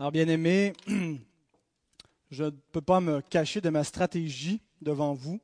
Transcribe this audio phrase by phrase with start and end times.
[0.00, 0.72] Alors, bien aimé,
[2.30, 5.42] je ne peux pas me cacher de ma stratégie devant vous.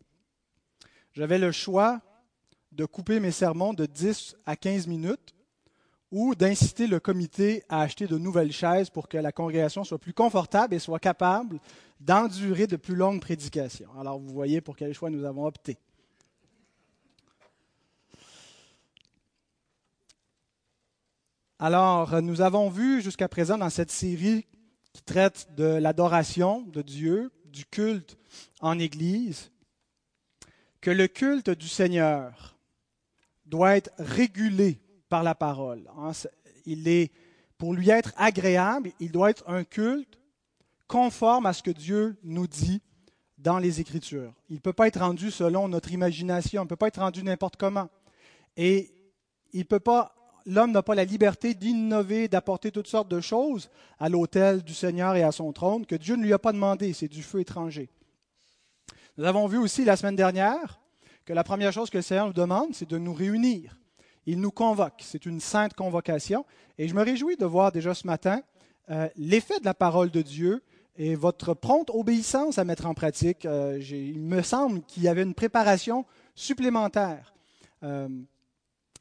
[1.13, 2.01] J'avais le choix
[2.73, 5.35] de couper mes sermons de 10 à 15 minutes
[6.11, 10.15] ou d'inciter le comité à acheter de nouvelles chaises pour que la congrégation soit plus
[10.15, 11.61] confortable et soit capable
[12.01, 13.91] d'endurer de plus longues prédications.
[14.01, 15.77] Alors, vous voyez pour quel choix nous avons opté.
[21.59, 24.45] Alors, nous avons vu jusqu'à présent dans cette série
[24.93, 28.19] qui traite de l'adoration de Dieu, du culte
[28.61, 29.51] en Église,
[30.83, 32.59] que le culte du Seigneur
[33.47, 35.89] doit être régulé par la parole.
[36.67, 37.11] Il est,
[37.57, 40.21] pour lui être agréable, il doit être un culte
[40.87, 42.83] conforme à ce que Dieu nous dit
[43.39, 44.35] dans les Écritures.
[44.51, 47.23] Il ne peut pas être rendu selon notre imagination, il ne peut pas être rendu
[47.23, 47.89] n'importe comment.
[48.59, 48.93] Et
[49.55, 50.13] il peut pas
[50.47, 53.69] l'homme n'a pas la liberté d'innover, d'apporter toutes sortes de choses
[53.99, 56.93] à l'autel du Seigneur et à son trône que Dieu ne lui a pas demandé.
[56.93, 57.91] C'est du feu étranger.
[59.19, 60.79] Nous avons vu aussi la semaine dernière
[61.25, 63.77] que la première chose que le Seigneur nous demande, c'est de nous réunir.
[64.27, 65.01] Il nous convoque.
[65.01, 66.45] C'est une sainte convocation.
[66.79, 68.43] Et je me réjouis de voir déjà ce matin
[68.91, 70.63] euh, l'effet de la parole de Dieu
[70.97, 73.45] et votre prompte obéissance à mettre en pratique.
[73.45, 77.35] Euh, il me semble qu'il y avait une préparation supplémentaire.
[77.83, 78.09] Euh,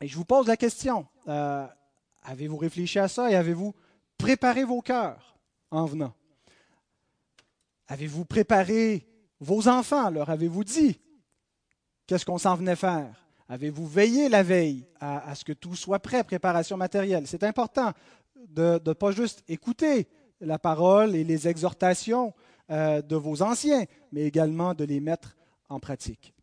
[0.01, 1.65] et je vous pose la question, euh,
[2.23, 3.73] avez-vous réfléchi à ça et avez-vous
[4.17, 5.37] préparé vos cœurs
[5.71, 6.13] en venant?
[7.87, 9.07] Avez-vous préparé
[9.39, 10.09] vos enfants?
[10.09, 10.99] Leur avez-vous dit
[12.07, 13.25] qu'est-ce qu'on s'en venait faire?
[13.47, 17.27] Avez-vous veillé la veille à, ce que tout soit prêt, préparation matérielle?
[17.27, 17.93] C'est important
[18.49, 20.07] de ne pas juste écouter
[20.41, 22.33] la parole et les exhortations
[22.71, 25.35] euh, de vos anciens, mais également de les mettre
[25.69, 26.34] en pratique.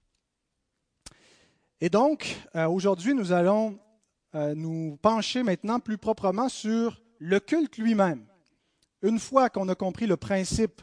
[1.85, 3.77] Et donc, euh, aujourd'hui, nous allons
[4.37, 8.25] euh, nous pencher maintenant plus proprement sur le culte lui-même.
[9.03, 10.81] Une fois qu'on a compris le principe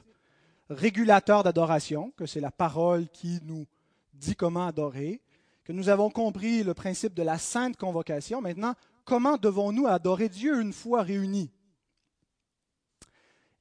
[0.69, 3.65] régulateur d'adoration, que c'est la parole qui nous
[4.13, 5.21] dit comment adorer,
[5.63, 8.73] que nous avons compris le principe de la sainte convocation, maintenant,
[9.05, 11.49] comment devons-nous adorer Dieu une fois réunis?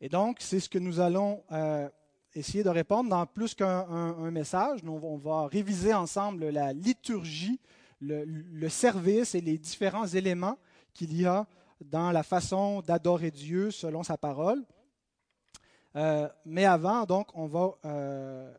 [0.01, 1.89] Et donc, c'est ce que nous allons euh,
[2.39, 4.83] essayer de répondre dans plus qu'un message.
[4.83, 7.61] Nous, on va réviser ensemble la liturgie,
[8.01, 10.57] le, service et les différents éléments
[10.95, 11.47] qu'il y a
[11.81, 14.63] dans la façon d'adorer Dieu selon sa parole.
[15.97, 18.53] Euh, mais avant, donc, on va euh,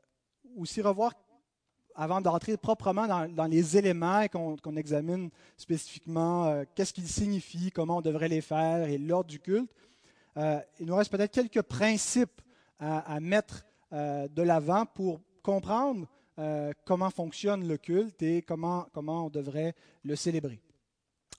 [0.57, 1.13] aussi revoir,
[1.95, 7.97] avant d'entrer proprement dans, les éléments et qu'on examine spécifiquement euh, qu'est-ce qu'ils signifient, comment
[7.97, 9.71] on devrait les faire et l'ordre du culte,
[10.79, 12.41] il nous reste peut-être quelques principes
[12.79, 16.07] à, mettre euh, de l'avant pour comprendre
[16.39, 20.61] euh, comment fonctionne le culte et comment, comment on devrait le célébrer.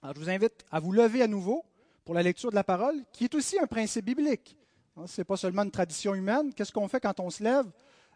[0.03, 1.65] Alors, je vous invite à vous lever à nouveau
[2.05, 4.55] pour la lecture de la parole, qui est aussi un principe biblique.
[4.95, 6.53] Hein, Ce n'est pas seulement une tradition humaine.
[6.53, 7.65] Qu'est-ce qu'on fait quand on se lève?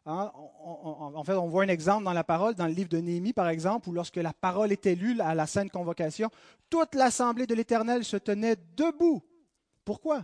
[0.06, 3.34] Hein, En fait, on voit un exemple dans la parole, dans le livre de Néhémie,
[3.34, 6.29] par exemple, où lorsque la parole était lue à la sainte convocation,
[6.69, 9.23] toute l'assemblée de l'Éternel se tenait debout.
[9.84, 10.23] Pourquoi?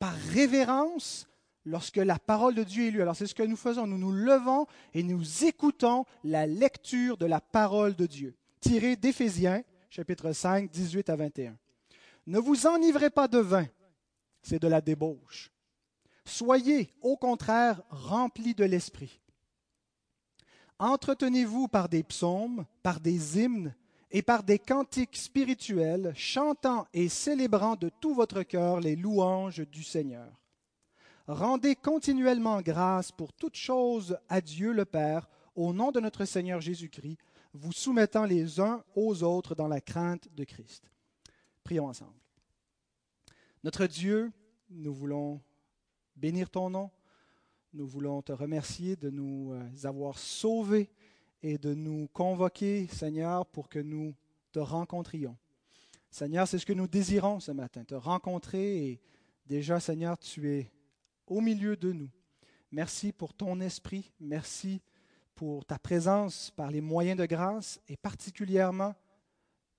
[0.00, 1.28] Par révérence
[1.64, 3.02] lorsque la parole de Dieu est lue.
[3.02, 3.86] Alors c'est ce que nous faisons.
[3.86, 9.62] Nous nous levons et nous écoutons la lecture de la parole de Dieu, tirée d'Éphésiens,
[9.90, 11.56] chapitre 5, 18 à 21.
[12.26, 13.66] Ne vous enivrez pas de vin,
[14.42, 15.50] c'est de la débauche.
[16.24, 19.20] Soyez, au contraire, remplis de l'Esprit.
[20.78, 23.74] Entretenez-vous par des psaumes, par des hymnes
[24.10, 29.82] et par des cantiques spirituels, chantant et célébrant de tout votre cœur les louanges du
[29.82, 30.41] Seigneur
[31.34, 36.60] Rendez continuellement grâce pour toutes choses à Dieu le Père, au nom de notre Seigneur
[36.60, 37.18] Jésus-Christ,
[37.54, 40.90] vous soumettant les uns aux autres dans la crainte de Christ.
[41.64, 42.12] Prions ensemble.
[43.64, 44.30] Notre Dieu,
[44.68, 45.40] nous voulons
[46.16, 46.90] bénir ton nom.
[47.72, 50.90] Nous voulons te remercier de nous euh, avoir sauvés
[51.42, 54.14] et de nous convoquer, Seigneur, pour que nous
[54.52, 55.38] te rencontrions.
[56.10, 59.00] Seigneur, c'est ce que nous désirons ce matin, te rencontrer et
[59.46, 60.70] déjà, Seigneur, tu es
[61.26, 62.10] au milieu de nous.
[62.70, 64.12] Merci pour ton esprit.
[64.20, 64.80] Merci
[65.34, 68.94] pour ta présence par les moyens de grâce et particulièrement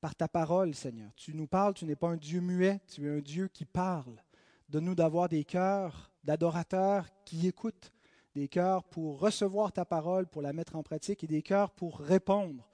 [0.01, 1.11] par ta parole, Seigneur.
[1.15, 4.21] Tu nous parles, tu n'es pas un Dieu muet, tu es un Dieu qui parle.
[4.69, 7.91] Donne-nous d'avoir des cœurs d'adorateurs qui écoutent,
[8.33, 11.99] des cœurs pour recevoir ta parole, pour la mettre en pratique et des cœurs pour
[11.99, 12.69] répondre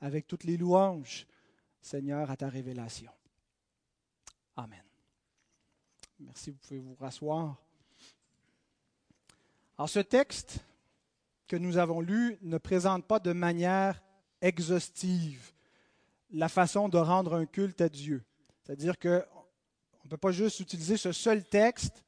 [0.00, 1.26] avec toutes les louanges,
[1.80, 3.12] Seigneur, à ta révélation.
[4.56, 4.82] Amen.
[6.18, 7.62] Merci, vous pouvez vous rasseoir.
[9.80, 10.58] Alors ce texte
[11.48, 14.02] que nous avons lu ne présente pas de manière
[14.42, 15.54] exhaustive
[16.32, 18.22] la façon de rendre un culte à Dieu.
[18.62, 19.08] C'est-à-dire qu'on
[20.04, 22.04] ne peut pas juste utiliser ce seul texte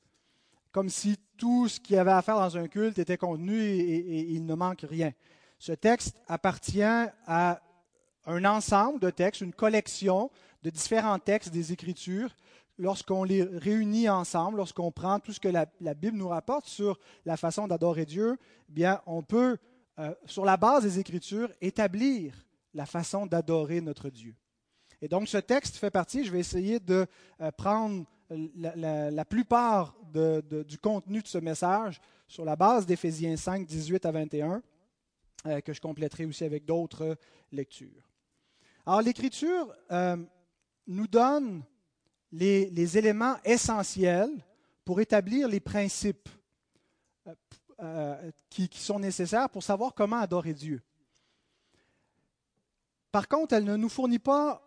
[0.71, 4.33] comme si tout ce qu'il y avait à faire dans un culte était contenu et,
[4.33, 5.15] il ne manque rien.
[5.59, 7.63] Ce texte appartient à
[8.27, 10.31] un ensemble de textes, une collection
[10.63, 12.37] de différents textes des Écritures.
[12.79, 17.37] Lorsqu'on les réunit ensemble, lorsqu'on prend tout ce que la, Bible nous rapporte sur la
[17.37, 18.39] façon d'adorer Dieu,
[18.69, 19.59] eh bien, on peut,
[19.99, 22.35] euh, sur la base des Écritures, établir
[22.73, 24.35] la façon d'adorer notre Dieu.
[25.03, 27.07] Et donc, ce texte fait partie, je vais essayer de
[27.41, 34.07] euh, prendre la, plupart du contenu de ce message sur la base d'Éphésiens 5, 18
[34.07, 34.63] à 21,
[35.45, 37.19] euh, que je compléterai aussi avec d'autres
[37.51, 38.09] lectures.
[38.87, 39.73] Alors, l'Écriture
[40.87, 41.63] nous donne
[42.33, 44.33] les, éléments essentiels
[44.85, 46.29] pour établir les principes
[48.49, 50.81] qui, sont nécessaires pour savoir comment adorer Dieu.
[53.11, 54.63] Par contre, elle ne nous fournit pas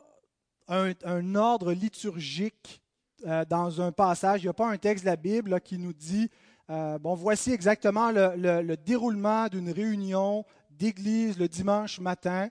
[0.68, 2.82] un, ordre liturgique
[3.26, 4.42] euh, dans un passage.
[4.42, 6.30] Il n'y a pas un texte de la Bible qui nous dit,
[6.70, 12.50] euh, bon, voici exactement le, déroulement d'une réunion d'église le dimanche matin.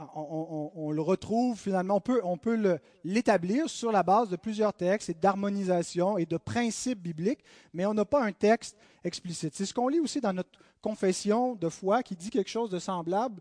[0.00, 4.72] Euh, on, le retrouve finalement, on peut, on peut l'établir sur la base de plusieurs
[4.72, 9.54] textes et d'harmonisation et de principes bibliques, mais on n'a pas un texte explicite.
[9.54, 12.78] C'est ce qu'on lit aussi dans notre confession de foi qui dit quelque chose de
[12.78, 13.40] semblable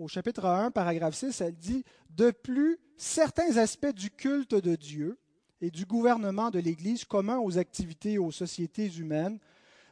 [0.00, 5.18] au chapitre 1, paragraphe 6, elle dit De plus, certains aspects du culte de Dieu
[5.60, 9.38] et du gouvernement de l'Église commun aux activités et aux sociétés humaines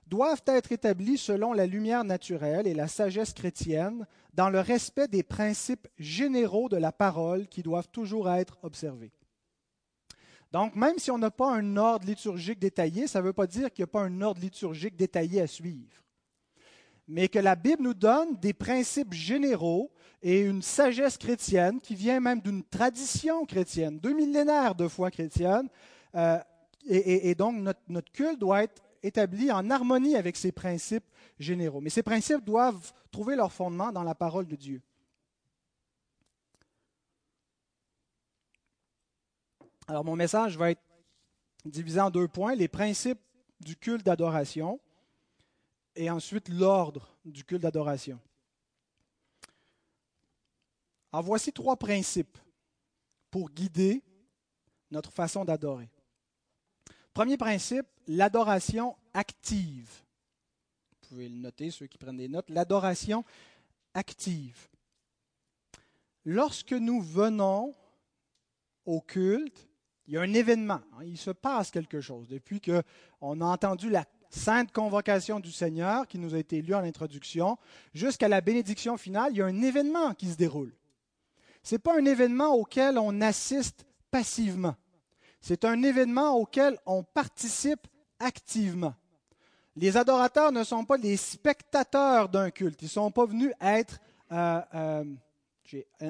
[0.09, 5.23] doivent être établis selon la lumière naturelle et la sagesse chrétienne, dans le respect des
[5.23, 9.13] principes généraux de la parole qui doivent toujours être observés.
[10.53, 13.71] Donc, même si on n'a pas un ordre liturgique détaillé, ça ne veut pas dire
[13.73, 16.03] qu'il n'y a pas un ordre liturgique détaillé à suivre
[17.09, 19.91] mais que la Bible nous donne des principes généraux
[20.23, 25.69] et une sagesse chrétienne qui vient même d'une tradition chrétienne, deux millénaires de foi chrétienne.
[26.15, 26.39] Euh,
[26.87, 31.07] et, donc, notre, notre culte doit être établi en harmonie avec ces principes
[31.39, 31.81] généraux.
[31.81, 34.83] Mais ces principes doivent trouver leur fondement dans la parole de Dieu.
[39.87, 40.83] Alors, mon message va être
[41.65, 43.21] divisé en deux points, les principes
[43.61, 44.81] du culte d'adoration
[45.95, 48.21] et ensuite l'ordre du culte d'adoration.
[51.13, 52.39] Alors voici trois principes
[53.31, 54.03] pour guider
[54.91, 55.91] notre façon d'adorer.
[57.15, 59.91] Premier principe, l'adoration active.
[60.91, 63.25] Vous pouvez le noter, ceux qui prennent des notes, l'adoration
[63.95, 64.69] active.
[66.25, 67.75] Lorsque nous venons
[68.85, 69.69] au culte,
[70.07, 72.29] il y a un événement, hein, il se passe quelque chose.
[72.29, 76.85] Depuis qu'on a entendu la sainte convocation du Seigneur qui nous a été lue en
[76.85, 77.59] introduction,
[77.95, 80.75] jusqu'à la bénédiction finale, il y a un événement qui se déroule.
[81.63, 84.77] Ce n'est pas un événement auquel on assiste passivement.
[85.41, 87.87] C'est un événement auquel on participe
[88.19, 88.95] activement.
[89.77, 92.83] Les adorateurs ne sont pas des spectateurs d'un culte.
[92.83, 94.01] Ils ne sont pas venus être
[94.33, 95.05] euh, euh,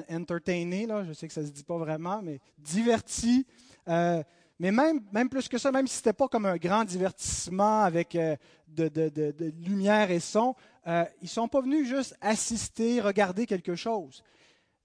[0.09, 3.45] entertainés, là, je sais que ça ne se dit pas vraiment, mais divertis.
[3.87, 4.23] Euh,
[4.59, 7.81] mais même, même plus que ça, même si ce n'était pas comme un grand divertissement
[7.81, 8.35] avec euh,
[8.67, 10.53] de, lumière et son,
[10.85, 14.21] euh, ils ne sont pas venus juste assister, regarder quelque chose.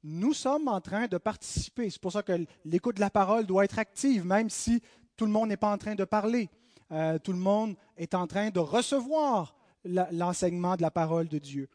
[0.04, 1.90] Nous sommes en train de participer.
[1.90, 4.80] C'est pour ça que l'écoute de la parole doit être active, même si
[5.16, 6.50] tout le monde n'est pas en train de parler.
[6.94, 9.54] Euh, tout le monde est en train de recevoir
[9.84, 11.68] l'enseignement de la parole de Dieu.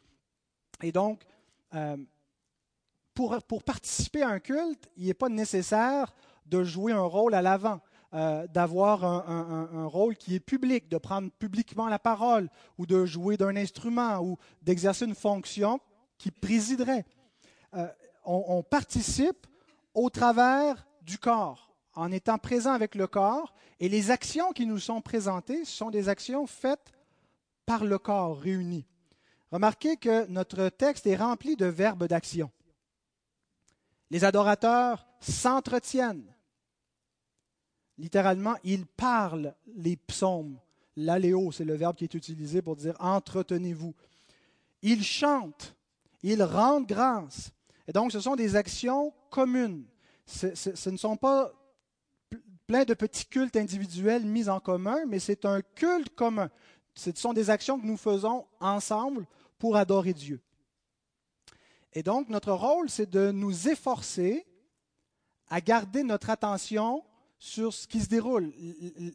[0.81, 1.21] Et donc,
[3.13, 6.11] pour, pour participer à un culte, il n'est pas nécessaire
[6.47, 7.81] de jouer un rôle à l'avant.
[8.15, 13.37] Euh, d'avoir un, rôle qui est public, de prendre publiquement la parole, ou de jouer
[13.37, 15.79] d'un instrument, ou d'exercer une fonction
[16.17, 17.05] qui présiderait.
[17.75, 17.87] Euh,
[18.25, 19.45] on, participe
[19.93, 24.79] au travers du corps, en étant présent avec le corps, et les actions qui nous
[24.79, 26.91] sont présentées sont des actions faites
[27.65, 28.85] par le corps réuni.
[29.51, 32.51] Remarquez que notre texte est rempli de verbes d'action.
[34.11, 36.33] Les adorateurs s'entretiennent,
[37.99, 40.57] littéralement, il parle les psaumes.
[40.95, 43.93] L'aléo, c'est le verbe qui est utilisé pour dire entretenez-vous.
[44.81, 45.75] Il chante,
[46.23, 47.51] il rend grâce.
[47.87, 49.85] Et donc, ce sont des actions communes.
[50.25, 51.51] Ce, ne sont pas
[52.69, 56.51] plein de petits cultes individuels mis en commun, mais c'est un culte commun.
[56.93, 59.25] Ce sont des actions que nous faisons ensemble
[59.57, 60.39] pour adorer Dieu.
[61.93, 64.45] Et donc, notre rôle, c'est de nous efforcer
[65.49, 67.03] à garder notre attention
[67.39, 68.53] sur ce qui se déroule.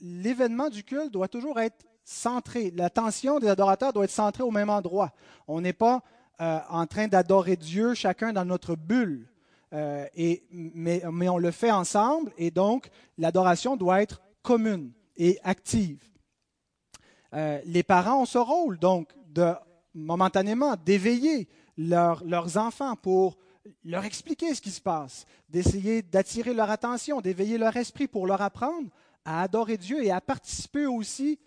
[0.03, 2.73] L'événement du culte doit toujours être centré.
[2.73, 5.13] L'attention des adorateurs doit être centrée au même endroit.
[5.47, 6.03] On n'est pas
[6.41, 9.29] euh, en train d'adorer Dieu chacun dans notre bulle.
[9.75, 12.89] Euh, et, mais, mais, on le fait ensemble et donc
[13.19, 14.93] l'adoration doit être commune.
[15.17, 16.03] et active.
[17.35, 19.53] Euh, les parents ont ce rôle, donc, de
[19.95, 23.37] momentanément d'éveiller leurs enfants pour
[23.85, 28.43] leur expliquer ce qui se passe, d'essayer d'attirer leur attention, d'éveiller leur esprit pour leur
[28.43, 28.89] apprendre
[29.25, 31.39] à adorer Dieu et à participer aussi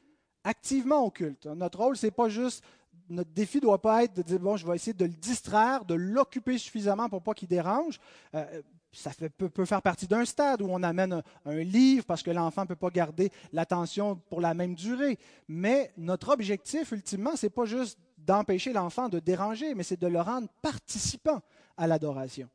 [0.44, 1.46] activement au culte.
[1.46, 2.64] Notre rôle, c'est pas juste,
[3.10, 5.86] notre défi ne doit pas être de dire, bon, je vais essayer de le distraire,
[5.86, 8.00] de l'occuper suffisamment pour pas qu'il dérange.
[8.36, 8.62] Euh,
[8.92, 12.68] ça peut, faire partie d'un stade où on amène un, livre parce que l'enfant ne
[12.68, 15.20] peut pas garder l'attention pour la même durée.
[15.48, 20.08] Mais notre objectif, ultimement, ce n'est pas juste d'empêcher l'enfant de déranger, mais c'est de
[20.08, 21.42] le rendre participant
[21.78, 22.50] à l'adoration.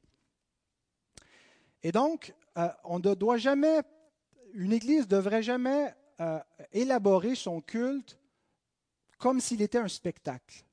[1.83, 3.81] Et donc, euh, on ne doit jamais,
[4.55, 6.41] une Église ne devrait jamais euh,
[6.73, 8.19] élaborer son culte
[9.23, 10.65] comme s'il était un spectacle.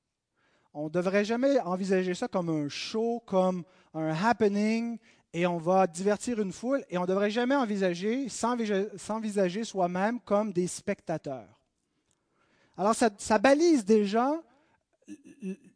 [0.73, 3.63] On ne devrait jamais envisager ça comme un show, comme
[3.93, 4.97] un happening,
[5.31, 10.51] et on va divertir une foule, et on ne devrait jamais envisager, s'envisager soi-même comme
[10.51, 11.61] des spectateurs.
[12.75, 14.41] Alors ça, balise déjà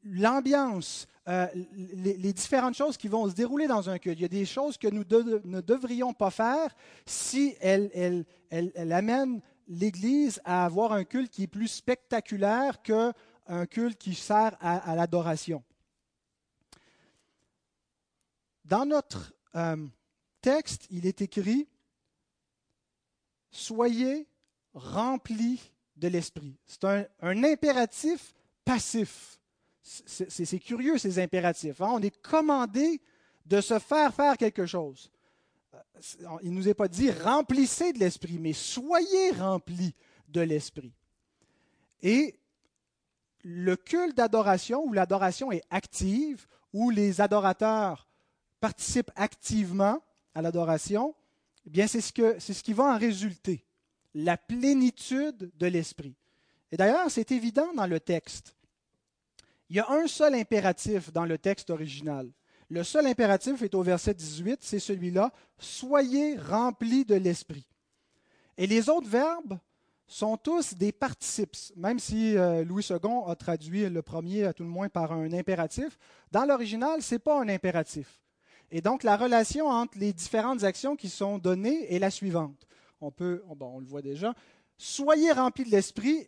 [0.04, 4.18] l'ambiance, euh, les, différentes choses qui vont se dérouler dans un culte.
[4.18, 5.04] Il y a des choses que nous
[5.44, 6.76] ne devrions pas faire
[7.06, 8.26] si elles,
[8.92, 13.14] amènent l'Église à avoir un culte qui est plus spectaculaire qu'un
[13.70, 15.64] culte qui sert à, l'adoration.
[18.66, 19.88] Dans notre euh,
[20.42, 21.68] texte, il est écrit
[23.52, 24.28] Soyez
[24.74, 26.58] remplis de l'Esprit.
[26.66, 28.34] C'est un impératif
[28.66, 29.40] passif.
[29.84, 31.82] C'est curieux, ces impératifs.
[31.82, 31.90] Hein.
[31.92, 33.02] On est commandé
[33.46, 35.12] de se faire faire quelque chose.
[36.42, 39.94] Il ne nous est pas dit remplissez de l'esprit, mais soyez remplis
[40.28, 40.94] de l'esprit.
[42.02, 42.36] Et
[43.44, 48.08] le culte d'adoration, où l'adoration est active, où les adorateurs
[48.60, 50.02] participent activement
[50.34, 51.16] à l'adoration,
[51.66, 53.64] eh bien c'est ce, c'est ce qui va en résulter,
[54.14, 56.16] la plénitude de l'esprit.
[56.72, 58.56] Et d'ailleurs, c'est évident dans le texte.
[59.70, 62.30] Il y a un seul impératif dans le texte original.
[62.74, 67.68] Le seul impératif est au verset 18, c'est celui-là, Soyez remplis de l'Esprit.
[68.58, 69.60] Et les autres verbes
[70.08, 74.64] sont tous des participes, même si euh, Louis II a traduit le premier à tout
[74.64, 76.00] le moins par un impératif.
[76.32, 78.20] Dans l'original, ce n'est pas un impératif.
[78.72, 82.66] Et donc, la relation entre les différentes actions qui sont données est la suivante.
[83.02, 84.34] On peut, bon, on le voit déjà,
[84.80, 86.28] soyez remplis de l'esprit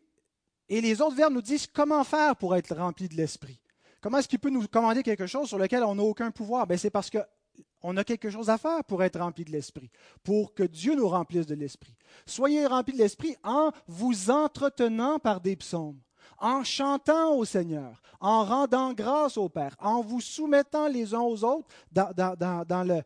[0.69, 3.59] et les autres verbes nous disent comment faire pour être rempli de l'Esprit.
[4.05, 6.67] Comment est-ce qu'il peut nous commander quelque chose sur lequel on n'a aucun pouvoir?
[6.67, 9.89] Ben, C'est parce qu'on a quelque chose à faire pour être rempli de l'Esprit,
[10.23, 11.95] pour que Dieu nous remplisse de l'Esprit.
[12.27, 15.99] Soyez remplis de l'Esprit en vous entretenant par des psaumes,
[16.39, 21.43] en chantant au Seigneur, en rendant grâce au Père, en vous soumettant les uns aux
[21.43, 23.01] autres dans, le,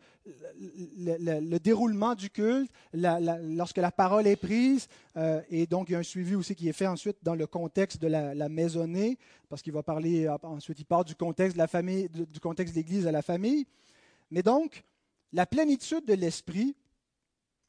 [0.59, 5.99] le, déroulement du culte, lorsque la parole est prise, euh, et donc il y a
[5.99, 9.17] un suivi aussi qui est fait ensuite dans le contexte de la, maisonnée,
[9.49, 12.73] parce qu'il va parler euh, ensuite, il part du contexte de la famille, du contexte
[12.73, 13.65] de l'Église à la famille.
[14.31, 14.83] Mais donc,
[15.33, 16.75] la plénitude de l'esprit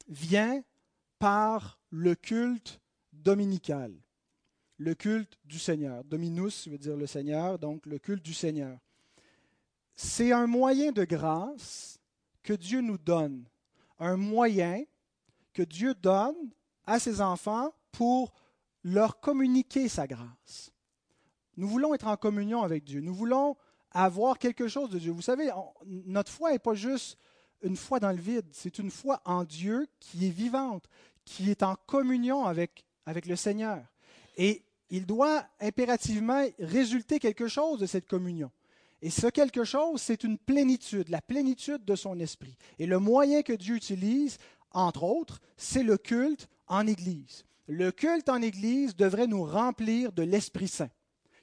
[0.08, 0.62] vient
[1.18, 2.80] par le culte
[3.12, 3.92] dominical
[4.80, 6.02] le culte du Seigneur.
[6.04, 8.78] Dominus veut dire le Seigneur, donc le culte du Seigneur.
[9.94, 12.00] C'est un moyen de grâce
[12.42, 13.44] que Dieu nous donne,
[13.98, 14.82] un moyen
[15.52, 16.34] que Dieu donne
[16.86, 18.32] à ses enfants pour
[18.82, 20.72] leur communiquer sa grâce.
[21.58, 23.58] Nous voulons être en communion avec Dieu, nous voulons
[23.90, 25.12] avoir quelque chose de Dieu.
[25.12, 25.50] Vous savez,
[25.84, 27.18] notre foi n'est pas juste
[27.60, 30.88] une foi dans le vide, c'est une foi en Dieu qui est vivante,
[31.26, 33.84] qui est en communion avec, avec le Seigneur.
[34.38, 38.50] Et il doit impérativement résulter quelque chose de cette communion.
[39.02, 42.56] Et ce quelque chose, c'est une plénitude, la plénitude de son esprit.
[42.78, 44.36] Et le moyen que Dieu utilise,
[44.72, 47.44] entre autres, c'est le culte en Église.
[47.66, 50.90] Le culte en Église devrait nous remplir de l'Esprit Saint.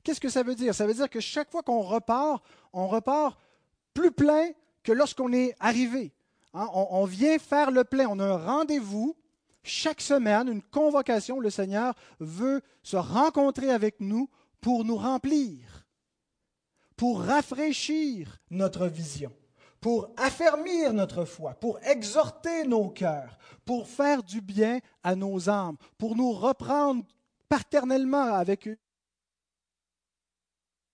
[0.04, 0.76] Qu'est-ce que ça veut dire?
[0.76, 3.40] Ça veut dire que chaque fois qu'on repart, on repart
[3.94, 4.52] plus plein
[4.84, 6.12] que lorsqu'on est arrivé.
[6.54, 9.16] Hein, on, on vient faire le plein, on a un rendez-vous
[9.68, 14.30] chaque semaine, une convocation, le Seigneur veut se rencontrer avec nous
[14.62, 15.86] pour nous remplir,
[16.96, 19.32] pour rafraîchir notre vision,
[19.80, 25.78] pour affermir notre foi, pour exhorter nos cœurs, pour faire du bien à nos âmes,
[25.98, 27.06] pour nous reprendre
[27.50, 28.78] paternellement avec eux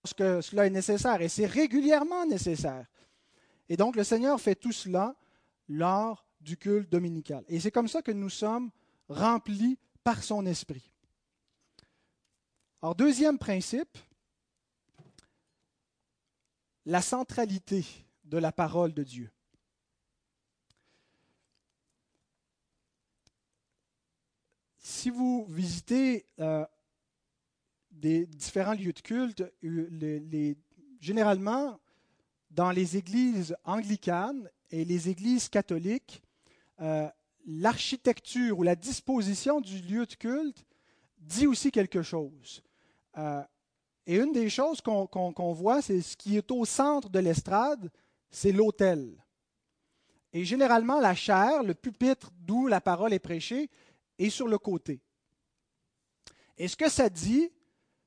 [0.03, 2.85] lorsque cela est nécessaire, et c'est régulièrement nécessaire.
[3.69, 5.15] Et donc le Seigneur fait tout cela
[5.69, 7.43] lors du culte dominical.
[7.47, 8.69] Et c'est comme ça que nous sommes
[9.07, 10.91] remplis par son esprit.
[12.81, 13.97] Alors, deuxième principe,
[16.85, 17.85] la centralité
[18.25, 19.31] de la parole de Dieu.
[25.03, 26.65] si vous visitez euh,
[27.91, 30.55] des différents lieux de culte, les,
[31.01, 31.77] généralement,
[32.51, 36.22] dans les églises anglicanes et les églises catholiques,
[36.83, 37.07] euh,
[37.45, 40.65] l'architecture ou la disposition du lieu de culte
[41.17, 42.61] dit aussi quelque chose.
[43.17, 43.41] Euh,
[44.05, 47.89] et une des choses qu'on voit, c'est ce qui est au centre de l'estrade,
[48.29, 49.23] c'est l'autel.
[50.33, 53.69] Et généralement, la chair, le pupitre d'où la parole est prêchée,
[54.19, 55.01] est sur le côté.
[56.57, 57.49] Et ce que ça dit,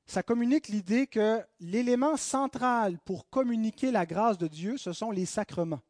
[0.05, 5.25] ça communique l'idée que l'élément central pour communiquer la grâce de Dieu, ce sont les
[5.25, 5.81] sacrements.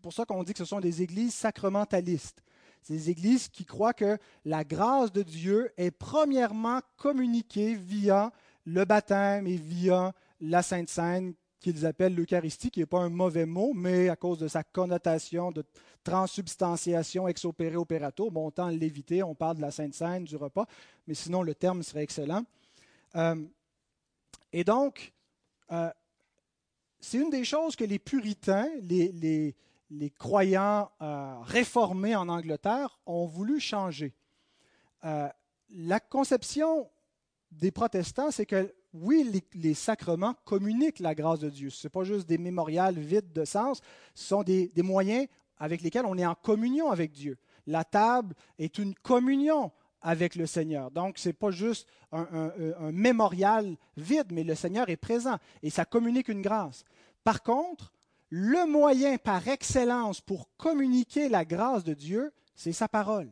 [0.00, 2.42] C'est pour ça qu'on dit que ce sont des églises sacramentalistes.
[2.80, 4.16] C'est des églises qui croient que
[4.46, 8.32] la grâce de Dieu est premièrement communiquée via
[8.64, 13.44] le baptême et via la Sainte Seine qu'ils appellent l'Eucharistie, qui n'est pas un mauvais
[13.44, 15.62] mot, mais à cause de sa connotation de
[16.02, 20.64] transsubstantiation ex opere operato, bon, autant l'éviter, on parle de la Sainte Seine, du repas,
[21.06, 22.46] mais sinon le terme serait excellent.
[23.16, 23.36] Euh,
[24.50, 25.12] et donc,
[25.72, 25.90] euh,
[27.00, 29.54] c'est une des choses que les puritains, les,
[30.16, 34.14] croyants euh, réformés en Angleterre ont voulu changer.
[35.02, 36.90] la conception
[37.50, 41.70] des protestants, c'est que oui, les, sacrements communiquent la grâce de Dieu.
[41.70, 43.80] Ce n'est pas juste des mémorials vides de sens,
[44.14, 45.28] ce sont des, moyens
[45.58, 47.38] avec lesquels on est en communion avec Dieu.
[47.66, 49.70] La table est une communion
[50.02, 50.90] avec le Seigneur.
[50.90, 52.50] Donc, ce n'est pas juste un,
[52.90, 56.84] mémorial vide, mais le Seigneur est présent et ça communique une grâce.
[57.22, 57.92] Par contre,
[58.30, 63.30] le moyen par excellence pour communiquer la grâce de Dieu, c'est sa parole.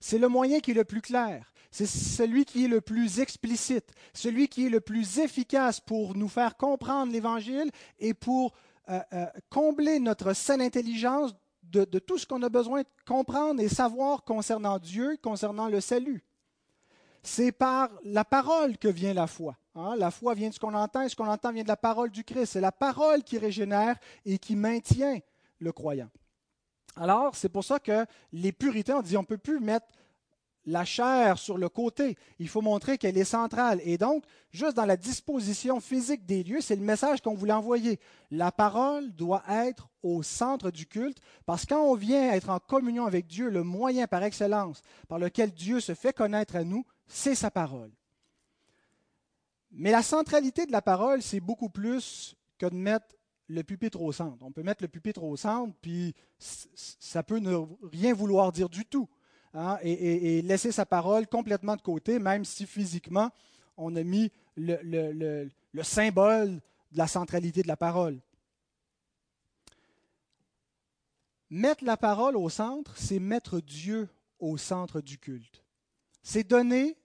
[0.00, 1.52] C'est le moyen qui est le plus clair.
[1.70, 6.28] C'est celui qui est le plus explicite, celui qui est le plus efficace pour nous
[6.28, 8.54] faire comprendre l'Évangile et pour
[8.88, 13.68] euh, euh, combler notre saine intelligence de, tout ce qu'on a besoin de comprendre et
[13.68, 16.24] savoir concernant Dieu, concernant le salut.
[17.24, 19.56] C'est par la parole que vient la foi.
[19.74, 19.94] Hein.
[19.96, 22.10] La foi vient de ce qu'on entend et ce qu'on entend vient de la parole
[22.10, 22.52] du Christ.
[22.52, 25.18] C'est la parole qui régénère et qui maintient
[25.58, 26.10] le croyant.
[26.96, 29.86] Alors, c'est pour ça que les puritains ont dit on ne peut plus mettre
[30.66, 32.16] la chair sur le côté.
[32.38, 33.80] Il faut montrer qu'elle est centrale.
[33.84, 38.00] Et donc, juste dans la disposition physique des lieux, c'est le message qu'on voulait envoyer.
[38.30, 42.58] La parole doit être au centre du culte, parce que quand on vient être en
[42.58, 46.84] communion avec Dieu, le moyen par excellence par lequel Dieu se fait connaître à nous,
[47.06, 47.90] c'est sa parole.
[49.76, 53.06] Mais la centralité de la parole, c'est beaucoup plus que de mettre
[53.48, 54.42] le pupitre au centre.
[54.42, 57.56] On peut mettre le pupitre au centre, puis ça peut ne
[57.92, 59.08] rien vouloir dire du tout.
[59.52, 63.30] Hein, et, laisser sa parole complètement de côté, même si physiquement,
[63.76, 65.48] on a mis le,
[65.82, 66.60] symbole
[66.92, 68.20] de la centralité de la parole.
[71.50, 74.08] Mettre la parole au centre, c'est mettre Dieu
[74.38, 75.62] au centre du culte.
[76.22, 76.96] C'est donner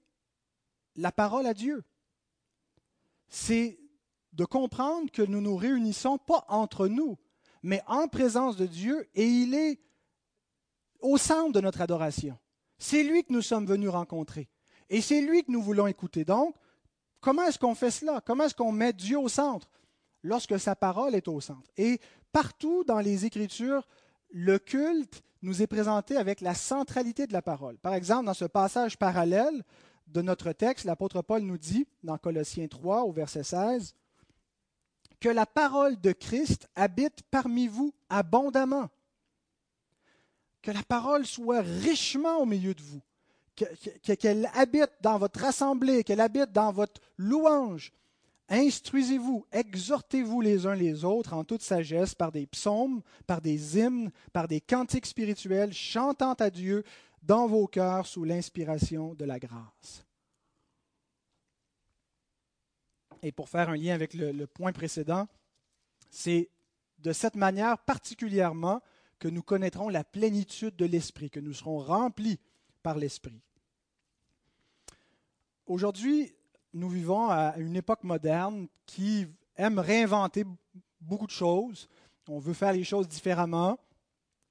[0.95, 1.84] la parole à Dieu.
[3.29, 3.79] C'est
[4.33, 7.17] de comprendre que nous nous réunissons pas entre nous,
[7.63, 9.79] mais en présence de Dieu, et il est
[10.99, 12.37] au centre de notre adoration.
[12.77, 14.49] C'est lui que nous sommes venus rencontrer.
[14.89, 16.25] Et c'est lui que nous voulons écouter.
[16.25, 16.55] Donc,
[17.19, 18.21] comment est-ce qu'on fait cela?
[18.25, 19.69] Comment est-ce qu'on met Dieu au centre?
[20.23, 21.69] Lorsque sa parole est au centre.
[21.77, 21.99] Et
[22.31, 23.87] partout dans les Écritures,
[24.31, 27.77] le culte nous est présenté avec la centralité de la parole.
[27.77, 29.63] Par exemple, dans ce passage parallèle
[30.12, 33.95] de notre texte, l'apôtre Paul nous dit, dans Colossiens 3, au verset 16,
[35.19, 38.89] que la parole de Christ habite parmi vous abondamment
[40.62, 43.02] que la parole soit richement au milieu de vous,
[43.56, 47.91] qu'elle habite dans votre assemblée, qu'elle habite dans votre louange.
[48.50, 54.12] Instruisez-vous, exhortez-vous les uns les autres en toute sagesse par des psaumes, par des hymnes,
[54.34, 56.84] par des cantiques spirituels, chantant à Dieu
[57.23, 60.05] dans vos cœurs sous l'inspiration de la grâce.
[63.21, 65.27] Et pour faire un lien avec le, le point précédent,
[66.10, 66.49] c'est
[66.99, 68.82] de cette manière particulièrement
[69.19, 72.39] que nous connaîtrons la plénitude de l'Esprit, que nous serons remplis
[72.82, 73.41] par l'Esprit.
[75.67, 76.34] Aujourd'hui,
[76.73, 80.45] nous vivons à une époque moderne qui aime réinventer
[81.01, 81.88] beaucoup de choses.
[82.27, 83.77] On veut faire les choses différemment.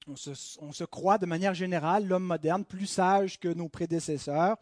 [0.09, 4.57] On se, croit de manière générale, l'homme moderne, plus sage que nos prédécesseurs.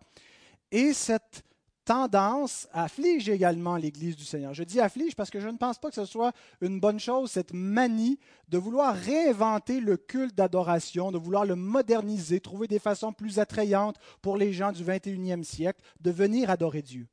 [0.72, 1.44] Et cette
[1.84, 4.52] tendance afflige également l'Église du Seigneur.
[4.52, 7.30] Je dis afflige parce que je ne pense pas que ce soit une bonne chose,
[7.30, 13.12] cette manie de vouloir réinventer le culte d'adoration, de vouloir le moderniser, trouver des façons
[13.12, 17.06] plus attrayantes pour les gens du 21e siècle de venir adorer Dieu.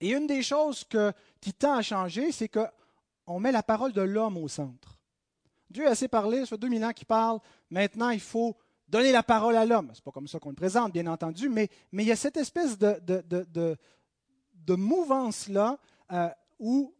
[0.00, 0.84] Et une des choses
[1.40, 4.97] qui tend à changer, c'est qu'on met la parole de l'homme au centre.
[5.70, 8.56] Dieu a assez parlé, ça fait 2000 ans qu'il parle, maintenant il faut
[8.88, 9.90] donner la parole à l'homme.
[9.92, 12.36] Ce n'est pas comme ça qu'on le présente, bien entendu, mais, il y a cette
[12.36, 13.76] espèce de,
[14.68, 15.78] mouvance-là
[16.12, 16.28] euh,
[16.58, 16.94] où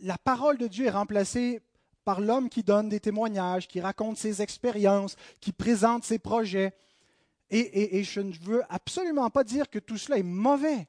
[0.00, 1.62] la parole de Dieu est remplacée
[2.04, 6.74] par l'homme qui donne des témoignages, qui raconte ses expériences, qui présente ses projets.
[7.50, 10.88] Et, et, je ne veux absolument pas dire que tout cela est mauvais.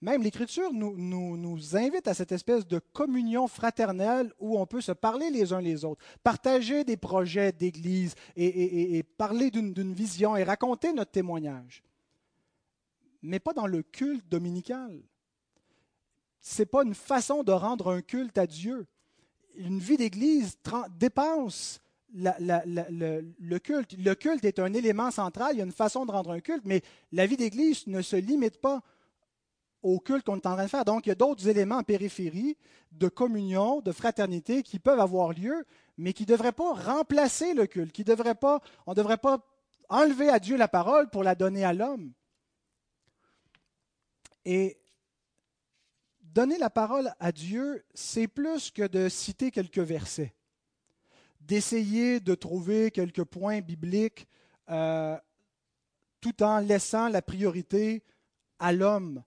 [0.00, 5.30] Même l'Écriture nous, invite à cette espèce de communion fraternelle où on peut se parler
[5.30, 10.92] les uns les autres, partager des projets d'Église et, et parler d'une vision et raconter
[10.92, 11.82] notre témoignage.
[13.22, 15.02] Mais pas dans le culte dominical.
[16.40, 18.86] Ce n'est pas une façon de rendre un culte à Dieu.
[19.56, 20.56] Une vie d'Église
[20.96, 21.80] dépense
[22.14, 23.94] le, culte.
[23.98, 26.64] Le culte est un élément central, il y a une façon de rendre un culte,
[26.64, 26.82] mais
[27.12, 28.82] la vie d'Église ne se limite pas
[29.82, 30.84] au culte qu'on est en train de faire.
[30.84, 32.56] Donc, il y a d'autres éléments en périphérie
[32.92, 35.64] de communion, de fraternité qui peuvent avoir lieu,
[35.96, 39.44] mais qui ne devraient pas remplacer le culte, qui devraient pas, on ne devrait pas
[39.88, 42.12] enlever à Dieu la parole pour la donner à l'homme.
[44.44, 44.80] Et
[46.20, 50.34] donner la parole à Dieu, c'est plus que de citer quelques versets,
[51.40, 54.26] d'essayer de trouver quelques points bibliques
[54.70, 55.16] euh,
[56.20, 58.02] tout en laissant la priorité
[58.58, 59.22] à l'homme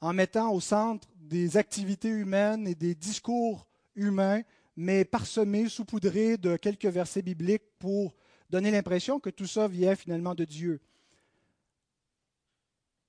[0.00, 4.42] en mettant au centre des activités humaines et des discours humains,
[4.76, 8.14] mais parsemés, saupoudrés de quelques versets bibliques pour
[8.50, 10.80] donner l'impression que tout ça vient finalement de Dieu.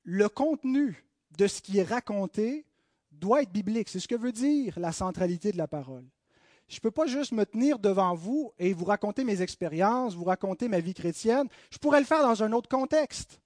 [0.04, 1.06] Le contenu
[1.38, 2.65] de ce qui est raconté
[3.12, 3.89] doit être biblique.
[3.89, 6.06] C'est ce que veut dire la centralité de la parole.
[6.67, 10.26] Je ne peux pas juste me tenir devant vous et vous raconter mes expériences, vous
[10.26, 11.47] raconter ma vie chrétienne.
[11.71, 13.39] Je pourrais le faire dans un autre contexte.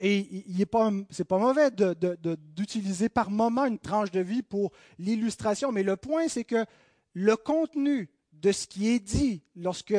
[0.00, 0.90] Et ce n'est pas,
[1.28, 1.70] pas mauvais
[2.54, 6.64] d'utiliser par moment une tranche de vie pour l'illustration, mais le point, c'est que
[7.14, 9.96] le contenu de ce qui est dit lorsque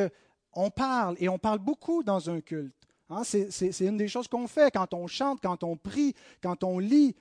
[0.54, 2.76] on parle, et on parle beaucoup dans un culte,
[3.10, 6.78] hein, c'est une des choses qu'on fait quand on chante, quand on prie, quand on
[6.78, 7.16] lit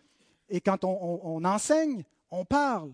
[0.48, 2.92] et quand on enseigne, on parle.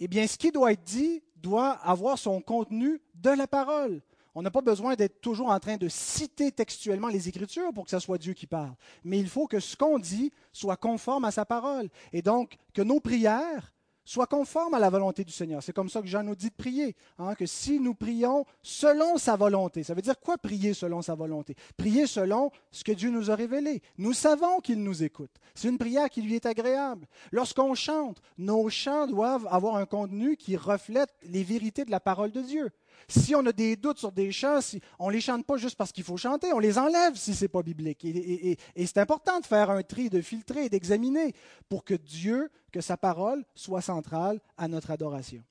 [0.00, 4.00] Eh bien, ce qui doit être dit doit avoir son contenu de la parole.
[4.38, 7.90] On n'a pas besoin d'être toujours en train de citer textuellement les Écritures pour que
[7.90, 8.76] ce soit Dieu qui parle.
[9.02, 11.88] Mais il faut que ce qu'on dit soit conforme à sa parole.
[12.12, 13.72] Et donc, que nos prières
[14.04, 15.60] soit conforme à la volonté du Seigneur.
[15.60, 19.18] C'est comme ça que Jean nous dit de prier, hein, que si nous prions selon
[19.18, 21.56] sa volonté, ça veut dire quoi prier selon sa volonté?
[21.76, 23.82] Prier selon ce que Dieu nous a révélé.
[23.98, 25.32] Nous savons qu'il nous écoute.
[25.56, 27.08] C'est une prière qui lui est agréable.
[27.32, 32.30] Lorsqu'on chante, nos chants doivent avoir un contenu qui reflète les vérités de la parole
[32.30, 32.70] de Dieu.
[33.06, 35.76] Si on a des doutes sur des chants, si, on ne les chante pas juste
[35.76, 38.04] parce qu'il faut chanter, on les enlève si ce n'est pas biblique.
[38.04, 41.34] Et, et c'est important de faire un tri, de filtrer, d'examiner
[41.68, 45.42] pour que Dieu, que sa parole soit centrale à notre adoration.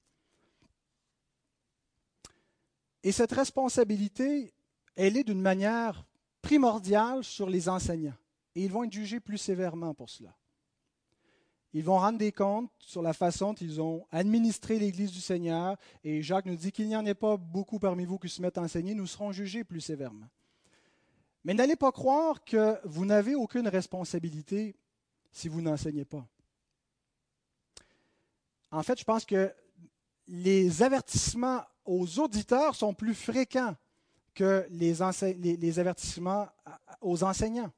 [3.04, 4.54] Et cette responsabilité,
[4.96, 6.06] elle est d'une manière
[6.42, 8.18] primordiale sur les enseignants.
[8.56, 10.36] Et ils vont être jugés plus sévèrement pour cela.
[11.78, 15.78] Ils vont rendre des comptes sur la façon dont ils ont administré l'Église du Seigneur.
[16.04, 18.58] Et Jacques nous dit qu'il n'y en ait pas beaucoup parmi vous qui se mettent
[18.58, 18.96] à enseigner.
[18.96, 20.26] Nous serons jugés plus sévèrement.
[21.44, 24.76] Mais n'allez pas croire que vous n'avez aucune responsabilité
[25.32, 26.26] si vous n'enseignez pas.
[28.72, 29.54] En fait, je pense que
[30.28, 33.76] les avertissements aux auditeurs sont plus fréquents
[34.34, 35.00] que les,
[35.80, 36.48] avertissements
[37.02, 37.72] aux enseignants.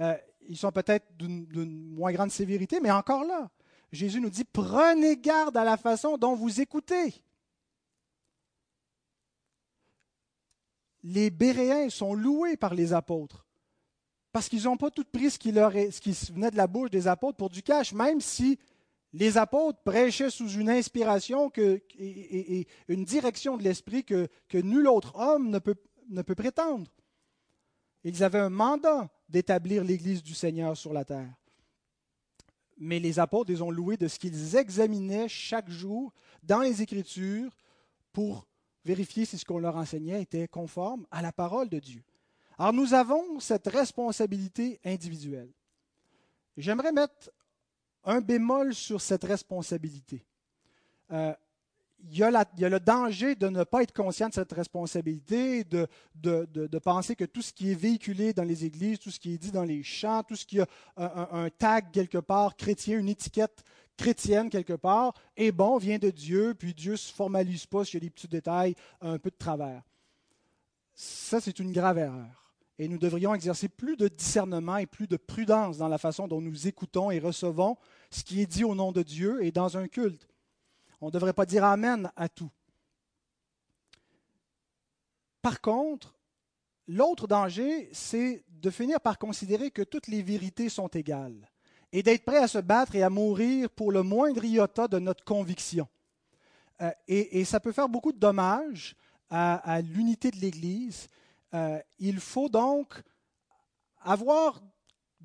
[0.00, 3.50] Euh, ils sont peut-être d'une moins grande sévérité, mais encore là,
[3.92, 7.14] Jésus nous dit, prenez garde à la façon dont vous écoutez.
[11.02, 13.46] Les Béréens sont loués par les apôtres
[14.32, 17.36] parce qu'ils n'ont pas tout pris ce qui, leur venait de la bouche des apôtres
[17.36, 18.58] pour du cash, même si
[19.12, 21.52] les apôtres prêchaient sous une inspiration
[21.98, 26.90] et, une direction de l'esprit que, nul autre homme ne peut prétendre.
[28.04, 31.34] Ils avaient un mandat d'établir l'Église du Seigneur sur la terre.
[32.76, 37.56] Mais les apôtres les ont loués de ce qu'ils examinaient chaque jour dans les Écritures
[38.12, 38.46] pour
[38.84, 42.02] vérifier si ce qu'on leur enseignait était conforme à la parole de Dieu.
[42.58, 45.50] Alors nous avons cette responsabilité individuelle.
[46.56, 47.30] J'aimerais mettre
[48.04, 50.26] un bémol sur cette responsabilité.
[51.10, 51.32] Euh,
[52.10, 57.14] il y, a le danger de ne pas être conscient de cette responsabilité, de, penser
[57.14, 59.64] que tout ce qui est véhiculé dans les églises, tout ce qui est dit dans
[59.64, 63.62] les chants, tout ce qui a un, tag quelque part chrétien, une étiquette
[63.96, 67.94] chrétienne quelque part, est bon, vient de Dieu, puis Dieu ne se formalise pas s'il
[67.94, 69.82] y a des petits détails un peu de travers.
[70.94, 72.42] Ça, c'est une grave erreur.
[72.78, 76.40] Et nous devrions exercer plus de discernement et plus de prudence dans la façon dont
[76.40, 77.76] nous écoutons et recevons
[78.10, 80.26] ce qui est dit au nom de Dieu et dans un culte.
[81.02, 82.50] On ne devrait pas dire Amen à tout.
[85.42, 86.14] Par contre,
[86.86, 91.50] l'autre danger, c'est de finir par considérer que toutes les vérités sont égales
[91.90, 95.24] et d'être prêt à se battre et à mourir pour le moindre iota de notre
[95.24, 95.88] conviction.
[96.80, 98.94] Euh, et, ça peut faire beaucoup de dommages
[99.28, 101.08] à, l'unité de l'Église.
[101.52, 103.02] Euh, il faut donc
[104.02, 104.62] avoir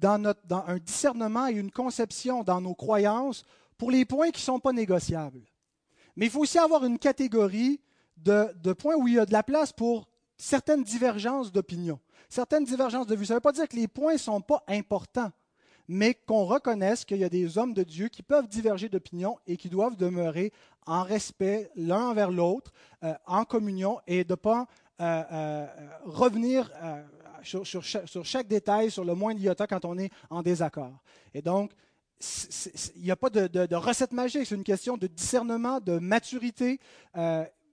[0.02, 3.46] un discernement et une conception dans nos croyances
[3.78, 5.46] pour les points qui ne sont pas négociables.
[6.18, 7.80] Mais il faut aussi avoir une catégorie
[8.18, 13.06] de, points où il y a de la place pour certaines divergences d'opinion, certaines divergences
[13.06, 13.26] de vue.
[13.26, 15.32] Ça ne veut pas dire que les points ne sont pas importants,
[15.88, 19.58] mais qu'on reconnaisse qu'il y a des hommes de Dieu qui peuvent diverger d'opinion et
[19.58, 20.52] qui doivent demeurer
[20.88, 24.68] en respect l'un envers l'autre, euh, en communion, et de ne pas
[25.00, 25.68] euh, euh,
[26.06, 26.72] revenir
[27.44, 30.98] sur, chaque, détail, sur le moindre iota quand on est en désaccord.
[31.36, 31.72] Et donc,
[32.96, 36.80] il n'y a pas de, recette magique, c'est une question de discernement, de maturité,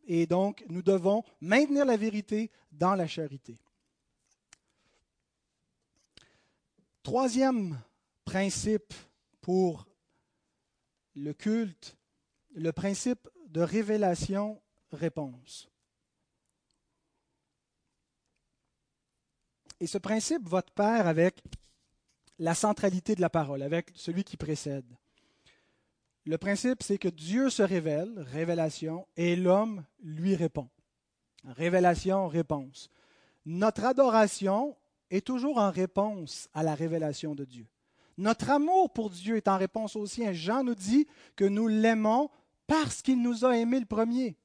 [0.06, 3.58] et donc nous devons maintenir la vérité dans la charité.
[7.02, 7.80] Troisième
[8.24, 8.94] principe
[9.40, 9.86] pour
[11.14, 11.96] le culte,
[12.54, 15.68] le principe de révélation-réponse.
[19.80, 21.42] Et ce principe va de pair avec
[22.38, 24.96] la centralité de la parole, avec celui qui précède.
[26.26, 30.68] Le principe, c'est que Dieu se révèle, révélation, et l'homme lui répond.
[31.44, 32.88] Révélation, réponse.
[33.44, 34.76] Notre adoration
[35.10, 37.66] est toujours en réponse à la révélation de Dieu.
[38.16, 40.32] Notre amour pour Dieu est en réponse au sien.
[40.32, 42.30] Jean nous dit que nous l'aimons
[42.66, 44.36] parce qu'il nous a aimés le premier.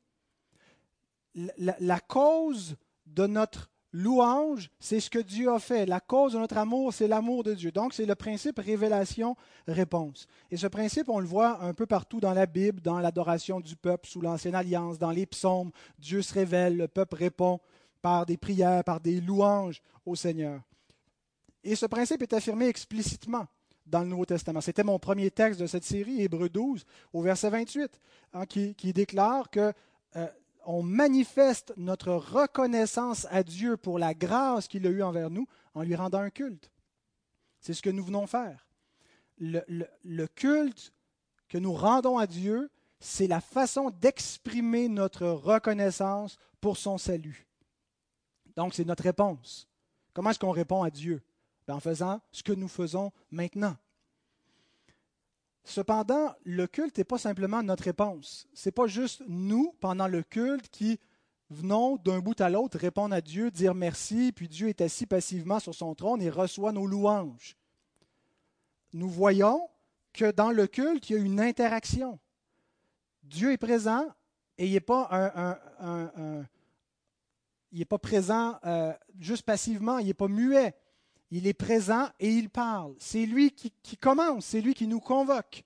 [1.36, 2.76] La, cause
[3.06, 5.86] de notre louange, c'est ce que Dieu a fait.
[5.86, 7.72] La cause de notre amour, c'est l'amour de Dieu.
[7.72, 10.28] Donc, c'est le principe révélation-réponse.
[10.52, 13.76] Et ce principe, on le voit un peu partout dans la Bible, dans l'adoration du
[13.76, 15.72] peuple sous l'Ancienne Alliance, dans les psaumes.
[15.98, 17.60] Dieu se révèle, le peuple répond
[18.02, 20.62] par des prières, par des louanges au Seigneur.
[21.64, 23.48] Et ce principe est affirmé explicitement
[23.86, 24.62] dans le Nouveau Testament.
[24.62, 28.00] C'était mon premier texte de cette série, Hébreu 12, au verset 28,
[28.34, 29.74] hein, qui, déclare que
[30.16, 30.28] euh,
[30.72, 35.82] on manifeste notre reconnaissance à Dieu pour la grâce qu'il a eue envers nous en
[35.82, 36.70] lui rendant un culte.
[37.60, 38.68] C'est ce que nous venons faire.
[39.40, 40.94] le culte
[41.48, 47.48] que nous rendons à Dieu, c'est la façon d'exprimer notre reconnaissance pour son salut.
[48.56, 49.68] Donc, c'est notre réponse.
[50.14, 51.24] Comment est-ce qu'on répond à Dieu?
[51.66, 53.76] Ben, en faisant ce que nous faisons maintenant.
[55.64, 58.48] Cependant, le culte n'est pas simplement notre réponse.
[58.54, 61.00] Ce n'est pas juste nous, pendant le culte, qui
[61.50, 65.60] venons d'un bout à l'autre répondre à Dieu, dire merci, puis Dieu est assis passivement
[65.60, 67.58] sur son trône et reçoit nos louanges.
[68.94, 69.70] Nous voyons
[70.14, 72.20] que dans le culte, il y a une interaction.
[73.24, 74.08] Dieu est présent
[74.58, 76.46] et il n'est pas un,
[77.72, 80.76] il pas présent euh, juste passivement, il n'est pas muet.
[81.32, 82.96] Il est présent et il parle.
[82.98, 85.64] C'est lui qui, commence, c'est lui qui nous convoque.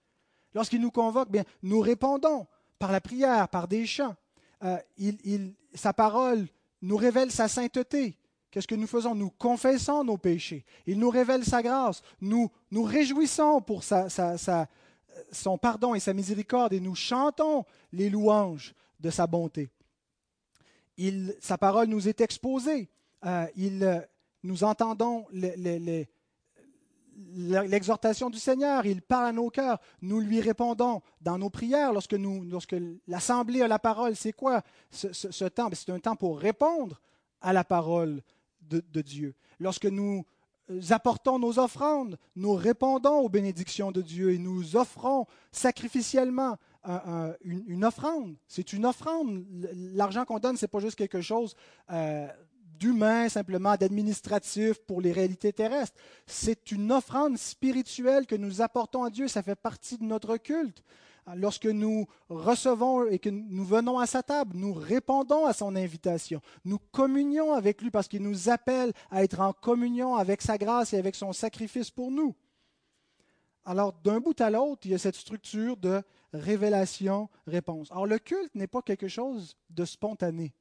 [0.53, 2.47] Lorsqu'il nous convoque, bien, nous répondons
[2.77, 4.15] par la prière, par des chants.
[4.63, 6.47] Euh, il, sa parole
[6.81, 8.17] nous révèle sa sainteté.
[8.51, 9.15] Qu'est-ce que nous faisons?
[9.15, 10.65] Nous confessons nos péchés.
[10.85, 12.01] Il nous révèle sa grâce.
[12.21, 19.09] Nous nous réjouissons pour son pardon et sa miséricorde et nous chantons les louanges de
[19.09, 19.71] sa bonté.
[21.39, 22.89] Sa parole nous est exposée.
[23.25, 24.05] Euh, il,
[24.43, 25.25] nous entendons
[27.35, 32.13] l'exhortation du Seigneur, il parle à nos cœurs, nous lui répondons dans nos prières lorsque,
[32.13, 32.75] lorsque
[33.07, 34.15] l'Assemblée a la parole.
[34.15, 37.01] C'est quoi ce, temps C'est un temps pour répondre
[37.41, 38.21] à la parole
[38.61, 39.35] de, Dieu.
[39.59, 40.25] Lorsque nous
[40.89, 46.57] apportons nos offrandes, nous répondons aux bénédictions de Dieu et nous offrons sacrificiellement
[47.43, 48.35] une, offrande.
[48.47, 49.45] C'est une offrande.
[49.73, 51.55] L'argent qu'on donne, ce n'est pas juste quelque chose
[52.83, 55.95] euh, d'humain, simplement d'administratif pour les réalités terrestres.
[56.25, 59.27] C'est une offrande spirituelle que nous apportons à Dieu.
[59.27, 60.83] Ça fait partie de notre culte.
[61.35, 66.41] Lorsque nous recevons et que nous venons à sa table, nous répondons à son invitation.
[66.65, 70.91] Nous communions avec lui parce qu'il nous appelle à être en communion avec sa grâce
[70.93, 72.35] et avec son sacrifice pour nous.
[73.65, 76.01] Alors, d'un bout à l'autre, il y a cette structure de
[76.33, 77.91] révélation-réponse.
[77.91, 80.53] Alors, le culte n'est pas quelque chose de spontané.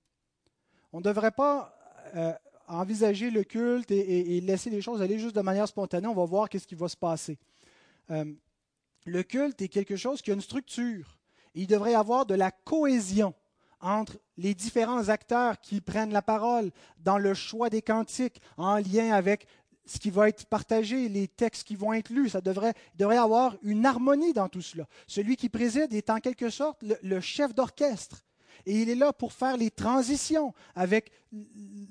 [0.93, 1.75] On ne devrait pas
[2.15, 2.33] euh,
[2.69, 6.07] envisager le culte et, laisser les choses aller juste de manière spontanée.
[6.07, 7.39] On va voir qu'est-ce qui va se passer.
[8.11, 8.25] Euh,
[9.05, 11.19] le culte est quelque chose qui a une structure.
[11.55, 13.35] il devrait y avoir de la cohésion
[13.81, 19.13] entre les différents acteurs qui prennent la parole dans le choix des cantiques, en lien
[19.13, 19.47] avec
[19.85, 22.31] ce qui va être partagé, les textes qui vont être lus.
[22.31, 24.87] Ça devrait, il devrait y avoir une harmonie dans tout cela.
[25.09, 28.25] Celui qui préside est en quelque sorte le chef d'orchestre.
[28.67, 31.11] Et il est là pour faire les transitions avec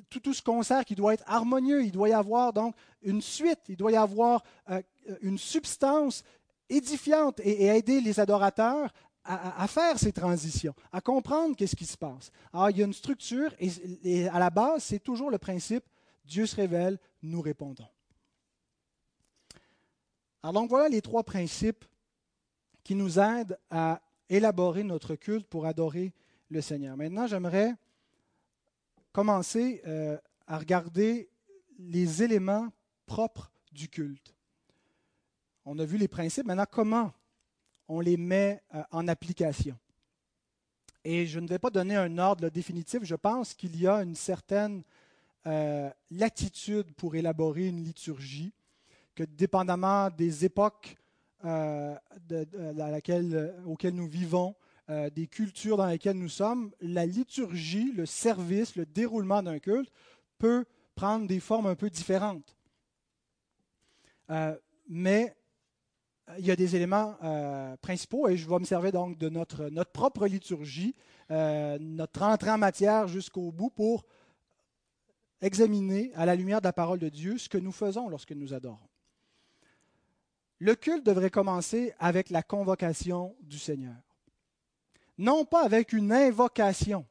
[0.09, 1.83] tout, tout ce concert qui doit être harmonieux.
[1.83, 4.81] Il doit y avoir donc une suite, il doit y avoir euh,
[5.21, 6.23] une substance
[6.69, 12.31] édifiante et, aider les adorateurs à, faire ces transitions, à comprendre qu'est-ce qui se passe.
[12.51, 15.83] Alors, il y a une structure et à la base, c'est toujours le principe
[16.25, 17.87] Dieu se révèle, nous répondons.
[20.43, 21.85] Alors donc voilà les trois principes
[22.83, 26.13] qui nous aident à élaborer notre culte pour adorer
[26.51, 26.97] le Seigneur.
[26.97, 27.73] Maintenant, j'aimerais
[29.13, 31.29] commencer euh, à regarder
[31.79, 32.69] les éléments
[33.05, 34.35] propres du culte.
[35.65, 37.13] On a vu les principes, maintenant comment
[37.87, 39.77] on les met euh, en application?
[41.03, 44.15] Et je ne vais pas donner un ordre définitif, je pense qu'il y a une
[44.15, 44.83] certaine
[45.47, 48.53] euh, latitude pour élaborer une liturgie,
[49.15, 50.97] que dépendamment des époques
[51.43, 54.55] auxquelles nous vivons,
[54.91, 59.91] euh, des cultures dans lesquelles nous sommes, la liturgie, le service, le déroulement d'un culte
[60.37, 62.55] peut prendre des formes un peu différentes.
[64.87, 65.35] mais
[66.37, 67.17] il y a des éléments
[67.81, 70.95] principaux et je vais me servir donc de notre propre liturgie,
[71.29, 74.05] notre entrée en matière jusqu'au bout pour
[75.41, 78.53] examiner à la lumière de la parole de Dieu ce que nous faisons lorsque nous
[78.53, 78.77] adorons.
[80.59, 83.95] Le culte devrait commencer avec la convocation du Seigneur.
[85.21, 87.05] Non pas avec une invocation.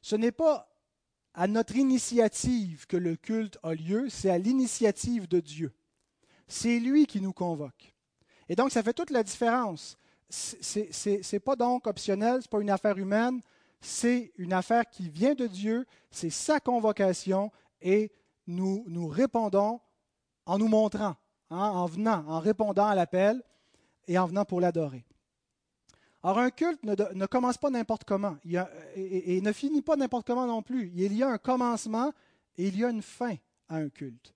[0.00, 0.74] Ce n'est pas
[1.34, 5.74] à notre initiative que le culte a lieu, c'est à l'initiative de Dieu.
[6.48, 7.94] C'est lui qui nous convoque.
[8.48, 9.98] Et donc, ça fait toute la différence.
[10.30, 13.42] Ce n'est pas donc optionnel, ce n'est pas une affaire humaine,
[13.82, 18.12] c'est une affaire qui vient de Dieu, c'est sa convocation et
[18.46, 19.78] nous, nous répondons
[20.46, 21.16] en nous montrant,
[21.50, 23.42] hein, en venant, en répondant à l'appel
[24.08, 25.04] et en venant pour l'adorer.
[26.24, 28.38] Alors un culte ne, commence pas n'importe comment
[28.96, 30.90] et, ne finit pas n'importe comment non plus.
[30.94, 32.12] Il y a un commencement
[32.56, 33.36] et il y a une fin
[33.68, 34.34] à un culte.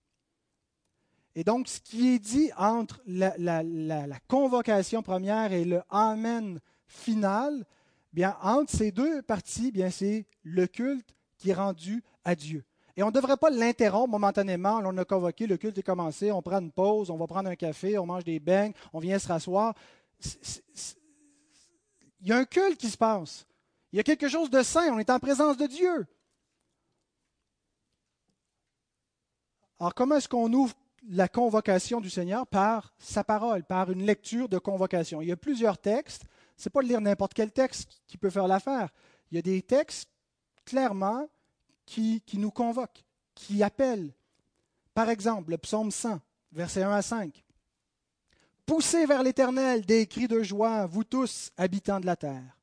[1.35, 7.64] Et donc ce qui est dit entre la, la convocation première et le Amen final,
[8.12, 12.64] bien, entre ces deux parties, bien, c'est le culte qui est rendu à Dieu.
[12.98, 14.81] Et on ne devrait pas l'interrompre momentanément.
[14.85, 17.57] On a convoqué, le culte est commencé, on prend une pause, on va prendre un
[17.57, 19.74] café, on mange des beignes, on vient se rasseoir.
[22.20, 23.46] Il y a un culte qui se passe.
[23.92, 26.07] Il y a quelque chose de saint, on est en présence de Dieu.
[29.81, 30.74] Alors comment est-ce qu'on ouvre
[31.09, 32.46] la convocation du Seigneur?
[32.46, 35.22] Par sa parole, par une lecture de convocation.
[35.22, 36.24] Il y a plusieurs textes
[36.66, 38.90] n'est pas de lire n'importe quel texte qui peut faire l'affaire.
[39.31, 40.11] Il y a des textes
[40.64, 41.28] clairement
[41.87, 43.04] qui, qui nous convoquent,
[43.35, 44.12] qui appellent.
[44.94, 46.20] Par exemple, le psaume 100,
[46.52, 47.44] versets 1 à 5.
[48.68, 52.59] Poussez vers l'Éternel des cris de joie, vous tous, habitants de la terre.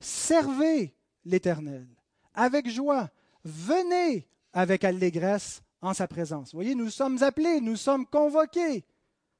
[0.00, 0.92] Servez
[1.24, 1.86] l'Éternel
[2.34, 3.10] avec joie.
[3.44, 6.50] Venez avec allégresse en sa présence.
[6.50, 8.84] Vous voyez, nous sommes appelés, nous sommes convoqués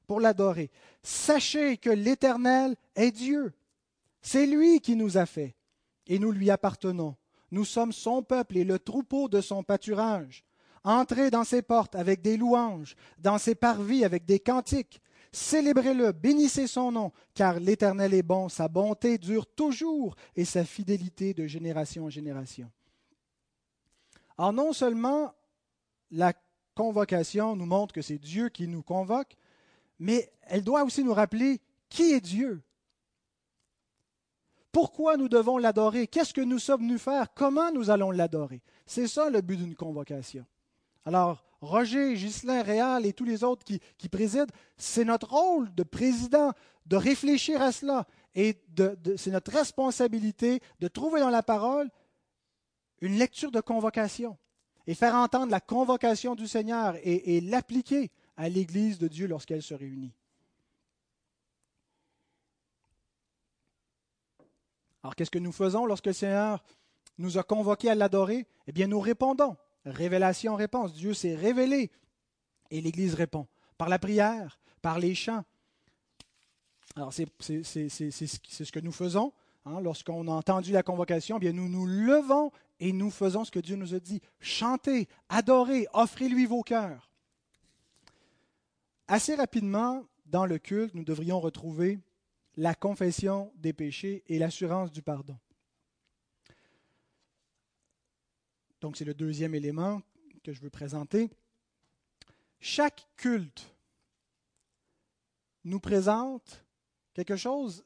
[0.07, 0.71] pour l'adorer.
[1.03, 3.51] Sachez que l'Éternel est Dieu.
[4.21, 5.57] C'est lui qui nous a fait,
[6.07, 7.17] et nous lui appartenons.
[7.51, 10.45] Nous sommes son peuple et le troupeau de son pâturage.
[10.85, 15.01] Entrez dans ses portes avec des louanges, dans ses parvis avec des cantiques.
[15.37, 21.35] Célébrez-le, bénissez son nom, car l'Éternel est bon, sa bonté dure toujours et sa fidélité
[21.35, 22.71] de génération en génération.
[24.35, 25.35] Alors non seulement
[26.09, 26.33] la
[26.73, 29.37] convocation nous montre que c'est Dieu qui nous convoque,
[29.99, 32.63] mais elle doit aussi nous rappeler qui est Dieu.
[34.71, 36.07] Pourquoi nous devons l'adorer?
[36.07, 37.31] Qu'est-ce que nous sommes venus faire?
[37.35, 38.63] Comment nous allons l'adorer?
[38.87, 40.47] C'est ça le but d'une convocation.
[41.05, 44.45] Alors, Roger, Ghislain, Réal et tous les autres qui, président,
[44.77, 46.53] c'est notre rôle de président
[46.85, 48.61] de réfléchir à cela et
[49.17, 51.89] c'est notre responsabilité de trouver dans la parole
[53.01, 54.37] une lecture de convocation
[54.85, 59.73] et faire entendre la convocation du Seigneur et l'appliquer à l'Église de Dieu lorsqu'elle se
[59.73, 60.13] réunit.
[65.03, 66.63] Alors qu'est-ce que nous faisons lorsque le Seigneur
[67.17, 68.45] nous a convoqués à l'adorer?
[68.67, 69.57] Eh bien, nous répondons.
[69.87, 70.93] Révélation, réponse.
[70.93, 71.91] Dieu s'est révélé
[72.69, 75.43] et l'Église répond par la prière, par les chants.
[76.95, 79.31] Alors c'est ce que nous faisons.
[79.65, 79.79] Hein.
[79.81, 83.75] Lorsqu'on a entendu la convocation, eh nous nous levons et nous faisons ce que Dieu
[83.75, 84.21] nous a dit.
[84.39, 87.09] Chantez, adorez, offrez-lui vos cœurs.
[89.07, 91.99] Assez rapidement, dans le culte, nous devrions retrouver
[92.57, 95.37] la confession des péchés et l'assurance du pardon.
[98.81, 100.01] Donc c'est le deuxième élément
[100.43, 101.29] que je veux présenter.
[102.59, 103.73] Chaque culte
[105.63, 106.63] nous présente
[107.13, 107.83] quelque chose,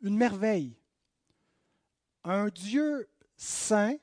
[0.00, 0.76] une merveille.
[2.24, 3.96] un Dieu saint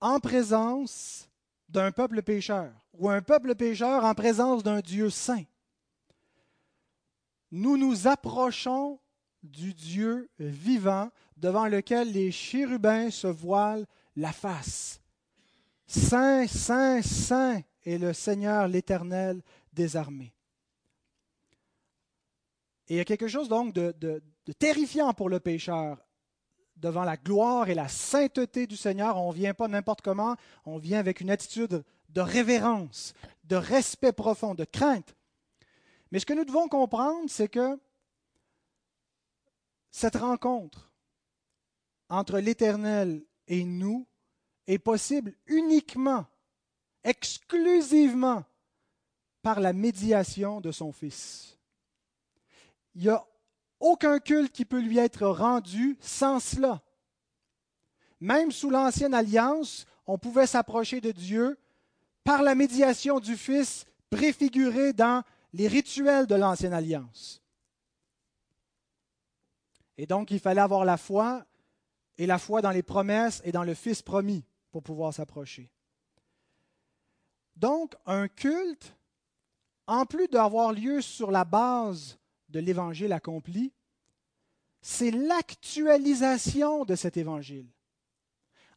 [0.00, 1.28] en présence
[1.68, 5.44] d'un peuple pécheur ou un peuple pécheur en présence d'un Dieu saint.
[7.50, 9.00] Nous nous approchons
[9.42, 13.86] du Dieu vivant devant lequel les chérubins se voilent
[14.16, 15.00] la face.
[15.86, 20.34] Saint, saint, saint est le Seigneur l'Éternel des armées.
[22.88, 24.22] Et il y a quelque chose donc de,
[24.58, 25.98] terrifiant pour le pécheur
[26.76, 29.16] devant la gloire et la sainteté du Seigneur.
[29.16, 33.14] On ne vient pas n'importe comment, on vient avec une attitude de révérence,
[33.44, 35.14] de respect profond, de crainte.
[36.10, 37.78] Mais ce que nous devons comprendre, c'est que
[39.90, 40.92] cette rencontre
[42.08, 44.06] entre l'Éternel et nous
[44.66, 46.26] est possible uniquement,
[47.04, 48.44] exclusivement,
[49.42, 51.58] par la médiation de son Fils.
[52.94, 53.24] Il n'y a
[53.78, 56.82] aucun culte qui peut lui être rendu sans cela.
[58.20, 61.58] Même sous l'Ancienne Alliance, on pouvait s'approcher de Dieu
[62.22, 65.22] par la médiation du Fils préfiguré dans
[65.52, 67.42] les rituels de l'Ancienne Alliance.
[70.00, 71.44] Et donc, il fallait avoir la foi,
[72.16, 75.70] et la foi dans les promesses et dans le Fils promis pour pouvoir s'approcher.
[77.54, 78.96] Donc, un culte,
[79.86, 83.74] en plus d'avoir lieu sur la base de l'Évangile accompli,
[84.80, 87.68] c'est l'actualisation de cet Évangile.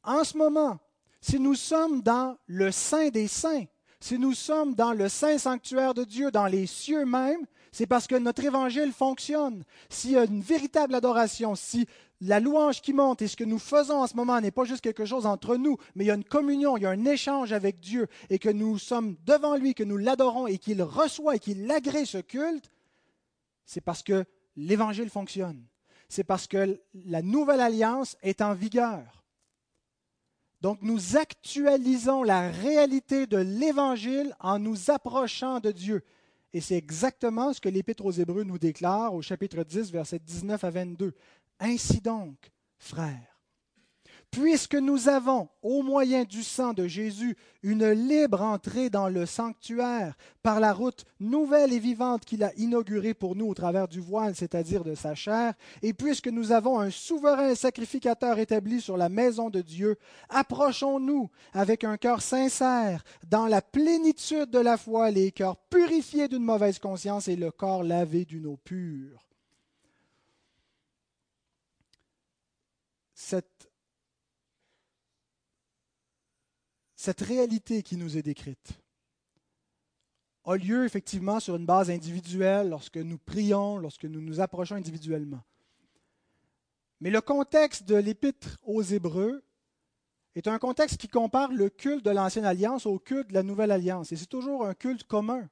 [0.03, 0.77] En ce moment,
[1.21, 3.67] si nous sommes dans le Saint des Saints,
[4.01, 8.05] si nous sommes dans le Saint sanctuaire de Dieu, dans les cieux même, c'est parce
[8.05, 9.63] que notre évangile fonctionne.
[9.89, 11.87] S'il y a une véritable adoration, si
[12.21, 14.81] la louange qui monte et ce que nous faisons en ce moment n'est pas juste
[14.81, 17.51] quelque chose entre nous, mais il y a une communion, il y a un échange
[17.51, 21.39] avec Dieu et que nous sommes devant lui, que nous l'adorons et qu'il reçoit et
[21.39, 22.69] qu'il agrée ce culte,
[23.65, 24.23] c'est parce que
[24.55, 25.65] l'évangile fonctionne.
[26.09, 29.23] C'est parce que la nouvelle alliance est en vigueur.
[30.61, 36.03] Donc nous actualisons la réalité de l'Évangile en nous approchant de Dieu.
[36.53, 40.63] Et c'est exactement ce que l'Épître aux Hébreux nous déclare au chapitre 10, versets 19
[40.63, 41.13] à 22.
[41.59, 43.32] Ainsi donc, frères,
[44.33, 50.15] puisque nous avons, au moyen du sang de Jésus, une libre entrée dans le sanctuaire
[50.41, 54.35] par la route nouvelle et vivante qu'il a inaugurée pour nous au travers du voile,
[54.35, 55.53] c'est-à-dire de sa chair,
[55.83, 59.97] et puisque nous avons un souverain sacrificateur établi sur la maison de Dieu,
[60.29, 66.43] approchons-nous avec un cœur sincère, dans la plénitude de la foi, les cœurs purifiés d'une
[66.43, 69.27] mauvaise conscience et le corps lavé d'une eau pure.
[73.13, 73.72] Cette
[77.03, 78.79] cette réalité qui nous est décrite
[80.45, 85.41] a lieu effectivement sur une base individuelle lorsque nous prions, lorsque nous nous approchons individuellement.
[87.01, 89.43] Mais le contexte de l'épître aux Hébreux
[90.35, 93.71] est un contexte qui compare le culte de l'Ancienne Alliance au culte de la Nouvelle
[93.71, 94.13] Alliance.
[94.13, 95.49] Et c'est toujours un culte commun.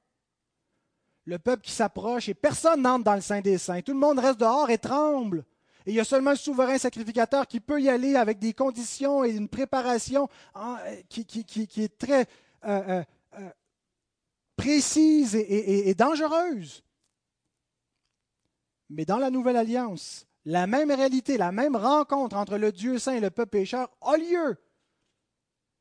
[1.26, 3.82] Le peuple qui s'approche et personne n'entre dans le Saint des Saints.
[3.82, 5.44] Tout le monde reste dehors et tremble
[5.86, 9.24] et il y a seulement le souverain sacrificateur qui peut y aller avec des conditions
[9.24, 10.78] et une préparation hein,
[11.10, 11.26] qui,
[11.78, 12.28] est très
[12.66, 13.04] euh, euh,
[13.40, 13.50] euh,
[14.56, 16.84] précise et, dangereuse.
[18.90, 23.14] Mais dans la Nouvelle Alliance, la même réalité, la même rencontre entre le Dieu saint
[23.14, 24.58] et le peuple pécheur a lieu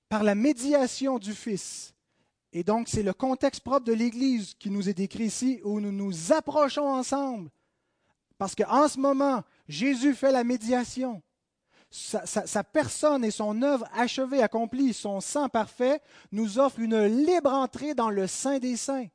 [0.08, 1.94] par la médiation du Fils.
[2.52, 5.92] Et donc, c'est le contexte propre de l'Église qui nous est décrit ici, où nous
[5.92, 7.50] nous approchons ensemble.
[8.38, 11.22] Parce qu'en ce moment, Jésus fait la médiation.
[11.90, 16.00] Sa, personne et son œuvre achevée, accomplie, son sang parfait,
[16.30, 19.06] nous offre une libre entrée dans le Saint des Saints.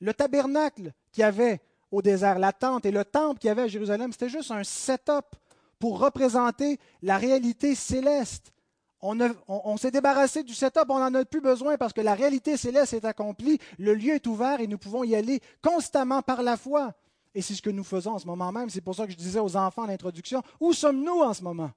[0.00, 1.60] Le tabernacle qu'il y avait
[1.90, 4.64] au désert, la tente et le temple qu'il y avait à Jérusalem, c'était juste un
[4.64, 5.36] setup
[5.78, 8.52] pour représenter la réalité céleste.
[9.00, 9.18] On,
[9.48, 12.94] on s'est débarrassé du setup, on n'en a plus besoin parce que la réalité céleste
[12.94, 16.94] est accomplie, le lieu est ouvert et nous pouvons y aller constamment par la foi.
[17.34, 18.70] Et c'est ce que nous faisons en ce moment même.
[18.70, 21.70] C'est pour ça que je disais aux enfants en l'introduction, où sommes-nous en ce moment?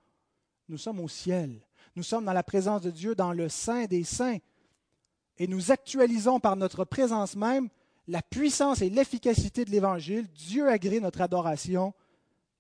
[0.69, 1.65] Nous sommes au ciel.
[1.95, 4.37] Nous sommes dans la présence de Dieu, dans le Saint des Saints.
[5.37, 7.69] Et nous actualisons par notre présence même
[8.07, 10.27] la puissance et l'efficacité de l'Évangile.
[10.29, 11.93] Dieu agrée notre adoration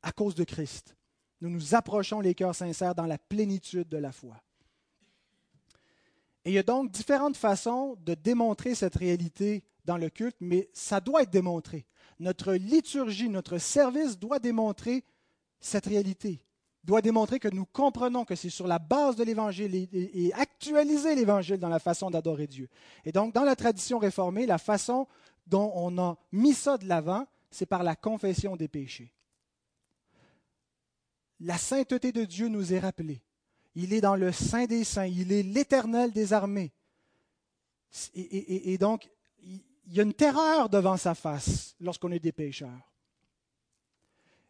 [0.03, 0.95] à cause de Christ.
[1.41, 4.35] Nous nous approchons les cœurs sincères dans la plénitude de la foi.
[6.45, 10.69] Et il y a donc différentes façons de démontrer cette réalité dans le culte, mais
[10.73, 11.85] ça doit être démontré
[12.21, 15.03] notre liturgie, notre service doit démontrer
[15.59, 16.39] cette réalité,
[16.83, 21.57] doit démontrer que nous comprenons que c'est sur la base de l'Évangile et, actualiser l'Évangile
[21.57, 22.69] dans la façon d'adorer Dieu.
[23.05, 25.07] Et donc, dans la tradition réformée, la façon
[25.47, 29.11] dont on a mis ça de l'avant, c'est par la confession des péchés.
[31.39, 33.23] la sainteté de Dieu nous est rappelée.
[33.73, 36.71] Il est dans le Saint des Saints, il est l'Éternel des armées.
[38.13, 39.09] Et, donc,
[39.87, 42.91] il y a une terreur devant sa face lorsqu'on est des pécheurs.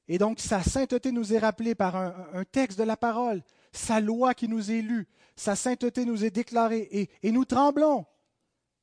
[0.07, 4.33] Et donc, sa sainteté nous est rappelée par un, texte de la parole, sa loi
[4.33, 8.05] qui nous est lue, sa sainteté nous est déclarée, et, et nous tremblons.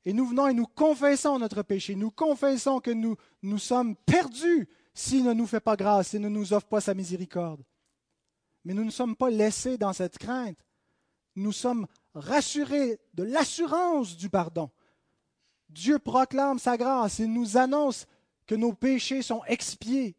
[0.05, 1.95] Et nous venons et nous confessons notre péché.
[1.95, 6.29] Nous confessons que nous, nous sommes perdus s'il ne nous fait pas grâce, s'il ne
[6.29, 7.63] nous offre pas sa miséricorde.
[8.65, 10.59] Mais nous ne sommes pas laissés dans cette crainte.
[11.37, 14.71] Nous sommes rassurés de l'assurance du pardon.
[15.69, 18.07] Dieu proclame sa grâce et nous annonce
[18.47, 20.17] que nos péchés sont expiés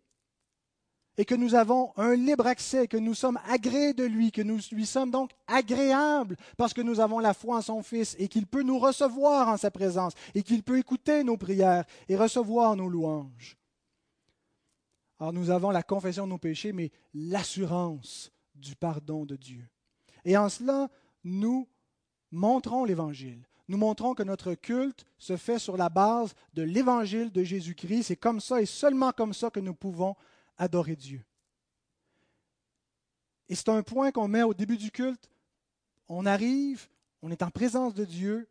[1.17, 4.59] et que nous avons un libre accès, que nous sommes agréés de lui, que nous
[4.71, 8.47] lui sommes donc agréables parce que nous avons la foi en son Fils et qu'il
[8.47, 12.87] peut nous recevoir en sa présence et qu'il peut écouter nos prières et recevoir nos
[12.87, 13.57] louanges.
[15.19, 19.67] Alors nous avons la confession de nos péchés, mais l'assurance du pardon de Dieu.
[20.23, 20.89] Et en cela,
[21.25, 21.67] nous
[22.31, 23.45] montrons l'Évangile.
[23.69, 28.03] Nous montrons que notre culte se fait sur la base de l'Évangile de Jésus-Christ.
[28.03, 30.15] C'est comme ça et seulement comme ça que nous pouvons
[30.57, 31.23] adorer Dieu.
[33.47, 35.29] Et c'est un point qu'on met au début du culte.
[36.07, 36.89] On arrive,
[37.21, 38.49] on est en présence de Dieu,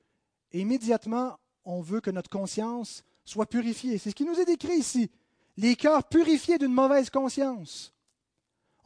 [0.52, 3.98] et immédiatement, on veut que notre conscience soit purifiée.
[3.98, 5.10] C'est ce qui nous est décrit ici.
[5.56, 7.92] Les cœurs purifiés d'une mauvaise conscience.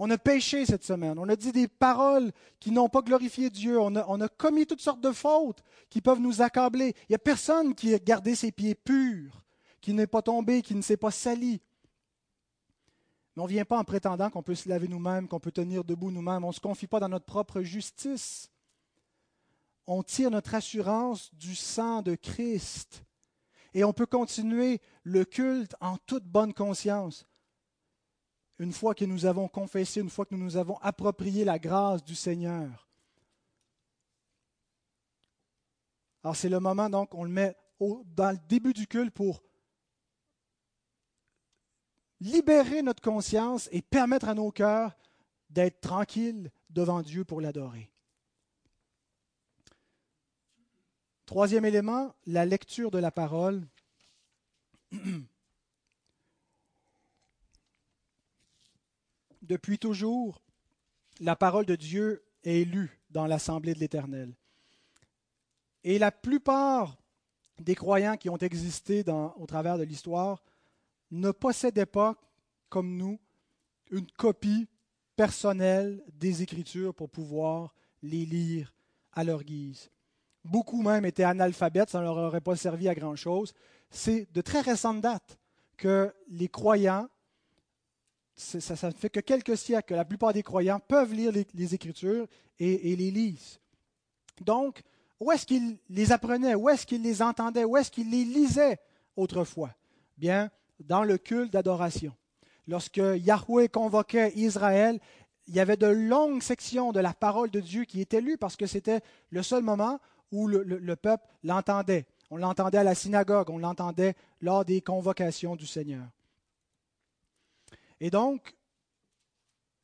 [0.04, 1.16] On a péché cette semaine.
[1.16, 3.78] On a dit des paroles qui n'ont pas glorifié Dieu.
[3.78, 6.96] On a, commis toutes sortes de fautes qui peuvent nous accabler.
[7.02, 9.44] Il n'y a personne qui a gardé ses pieds purs,
[9.80, 11.60] qui n'est pas tombé, qui ne s'est pas sali.
[13.36, 15.84] Mais on ne vient pas en prétendant qu'on peut se laver nous-mêmes, qu'on peut tenir
[15.84, 16.42] debout nous-mêmes.
[16.42, 18.50] On ne se confie pas dans notre propre justice.
[19.86, 23.04] On tire notre assurance du sang de Christ.
[23.72, 27.24] Et on peut continuer le culte en toute bonne conscience.
[28.62, 32.04] Une fois que nous avons confessé, une fois que nous nous avons approprié la grâce
[32.04, 32.88] du Seigneur.
[36.22, 39.42] Alors c'est le moment, donc, on le met dans le début du culte pour
[42.20, 44.96] libérer notre conscience et permettre à nos cœurs
[45.50, 47.90] d'être tranquilles devant Dieu pour l'adorer.
[51.26, 53.66] Troisième élément, la lecture de la parole.
[59.42, 60.40] Depuis toujours,
[61.20, 64.34] la parole de Dieu est lue dans l'assemblée de l'Éternel.
[65.84, 66.96] Et la plupart
[67.60, 69.04] des croyants qui ont existé
[69.36, 70.42] au travers de l'histoire
[71.10, 72.16] ne possédaient pas,
[72.68, 73.20] comme nous,
[73.90, 74.68] une copie
[75.16, 78.72] personnelle des Écritures pour pouvoir les lire
[79.12, 79.90] à leur guise.
[80.44, 83.52] Beaucoup même étaient analphabètes, ça ne leur aurait pas servi à grand-chose.
[83.90, 85.38] C'est de très récente date
[85.76, 87.08] que les croyants,
[88.34, 92.26] ça, ne fait que quelques siècles que la plupart des croyants peuvent lire les, Écritures
[92.58, 93.60] et, les lisent.
[94.40, 94.82] Donc,
[95.20, 96.54] où est-ce qu'ils les apprenaient?
[96.54, 97.64] Où est-ce qu'ils les entendaient?
[97.64, 98.78] Où est-ce qu'ils les lisaient
[99.16, 99.70] autrefois?
[100.16, 102.12] Bien, dans le culte d'adoration.
[102.66, 104.98] Lorsque Yahweh convoquait Israël,
[105.46, 108.56] il y avait de longues sections de la parole de Dieu qui étaient lues parce
[108.56, 112.06] que c'était le seul moment où le, peuple l'entendait.
[112.30, 116.04] On l'entendait à la synagogue, on l'entendait lors des convocations du Seigneur.
[118.02, 118.56] Et donc,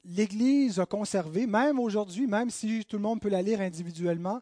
[0.02, 4.40] l'Église a conservé, même aujourd'hui, même si tout le monde peut la lire individuellement,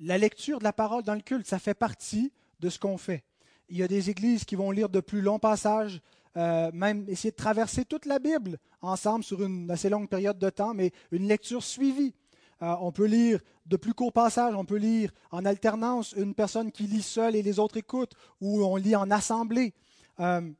[0.00, 3.22] la lecture de la parole dans le culte, ça fait partie de ce qu'on fait.
[3.68, 6.00] Il y a des églises qui vont lire de plus longs passages,
[6.36, 10.50] euh, même essayer de traverser toute la Bible ensemble sur une assez longue période de
[10.50, 12.12] temps, mais une lecture suivie.
[12.60, 16.72] Euh, on peut lire de plus courts passages, on peut lire en alternance une personne
[16.72, 19.74] qui lit seule et les autres écoutent, ou on lit en assemblée.
[20.18, 20.50] Euh,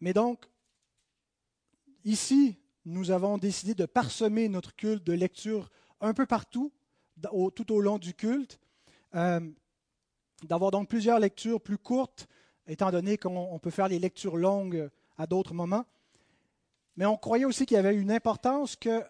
[0.00, 0.46] mais donc,
[2.06, 6.72] ici, nous avons décidé de parsemer notre culte de lecture un peu partout,
[7.54, 8.58] tout au long du culte
[10.42, 12.28] d'avoir donc plusieurs lectures plus courtes,
[12.66, 15.84] étant donné qu'on peut faire les lectures longues à d'autres moments.
[16.96, 19.02] Mais on croyait aussi qu'il y avait une importance que,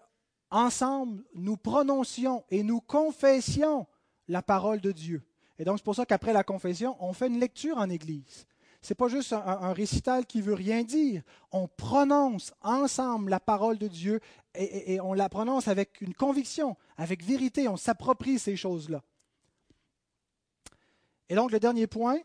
[0.49, 3.87] ensemble, nous prononcions et nous confessions
[4.27, 5.23] la parole de Dieu.
[5.59, 8.45] Et donc, c'est pour ça qu'après la confession, on fait une lecture en Église.
[8.89, 11.21] N'est pas juste un, récital qui veut rien dire.
[11.51, 14.21] On prononce ensemble la parole de Dieu
[14.55, 17.67] et on la prononce avec une conviction, avec vérité.
[17.67, 19.03] On s'approprie ces choses-là.
[21.29, 22.19] Et donc le dernier point,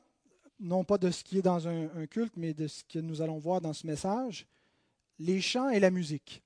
[0.60, 3.38] non pas de ce qui est dans un, culte, mais de ce que nous allons
[3.38, 4.46] voir dans ce message,
[5.18, 6.42] les chants et la musique.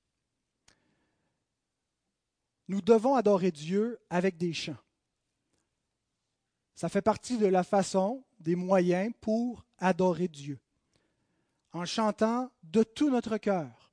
[2.67, 4.75] Nous devons adorer Dieu avec des chants.
[6.77, 10.59] Ça fait partie de la façon, des moyens pour adorer Dieu.
[11.73, 13.91] En chantant de tout notre cœur.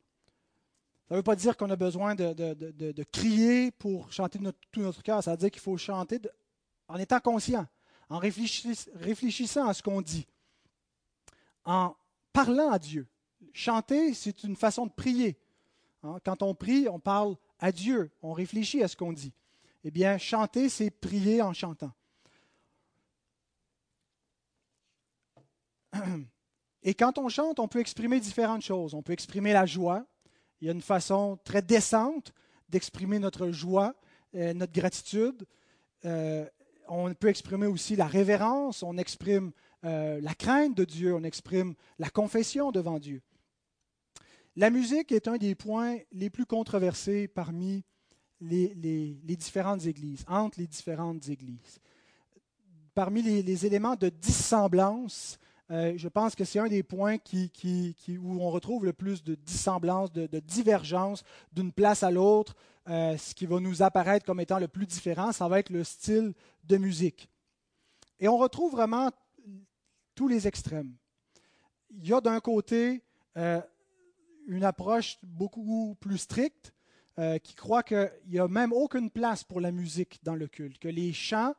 [1.08, 5.02] Ça ne veut pas dire qu'on a besoin de, crier pour chanter de tout notre
[5.02, 5.24] cœur.
[5.24, 6.20] Ça veut dire qu'il faut chanter
[6.86, 7.66] en étant conscient,
[8.10, 10.26] en réfléchissant à ce qu'on dit,
[11.64, 11.96] en
[12.34, 13.08] parlant à Dieu.
[13.54, 15.38] Chanter, c'est une façon de prier.
[16.02, 19.32] Hein, quand on prie, on parle à Dieu, on réfléchit à ce qu'on dit.
[19.84, 21.92] Eh bien, chanter, c'est prier en chantant.
[26.82, 28.94] Et quand on chante, on peut exprimer différentes choses.
[28.94, 30.06] On peut exprimer la joie.
[30.60, 32.32] Il y a une façon très décente
[32.68, 33.94] d'exprimer notre joie,
[34.34, 35.46] euh, notre gratitude.
[36.04, 36.46] Euh,
[36.88, 39.52] on peut exprimer aussi la révérence, on exprime
[39.84, 43.22] euh, la crainte de Dieu, on exprime la confession devant Dieu.
[44.56, 47.84] La musique est un des points les plus controversés parmi
[48.40, 51.80] les, différentes églises, entre les différentes églises.
[52.94, 55.38] Parmi les, éléments de dissemblance,
[55.70, 60.12] euh, je pense que c'est un des points où on retrouve le plus de dissemblance,
[60.12, 62.54] de, divergence d'une place à l'autre.
[62.88, 65.82] Euh, ce qui va nous apparaître comme étant le plus différent, ça va être le
[65.84, 66.34] style
[66.64, 67.30] de musique.
[68.20, 69.10] Et on retrouve vraiment
[70.14, 70.92] tous les extrêmes.
[71.90, 73.02] Il y a d'un côté
[73.38, 73.60] euh,
[74.46, 76.72] une approche beaucoup plus stricte
[77.44, 80.88] qui croit qu'il n'y a même aucune place pour la musique dans le culte, que
[80.88, 81.54] les chants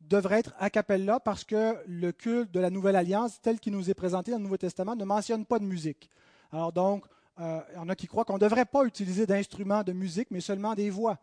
[0.00, 3.90] devraient être a cappella parce que le culte de la Nouvelle Alliance, tel qu'il nous
[3.90, 6.10] est présenté dans le Nouveau Testament, ne mentionne pas de musique.
[6.52, 7.04] Alors donc,
[7.38, 10.28] euh, il y en a qui croient qu'on ne devrait pas utiliser d'instruments de musique,
[10.30, 11.18] mais seulement des voix.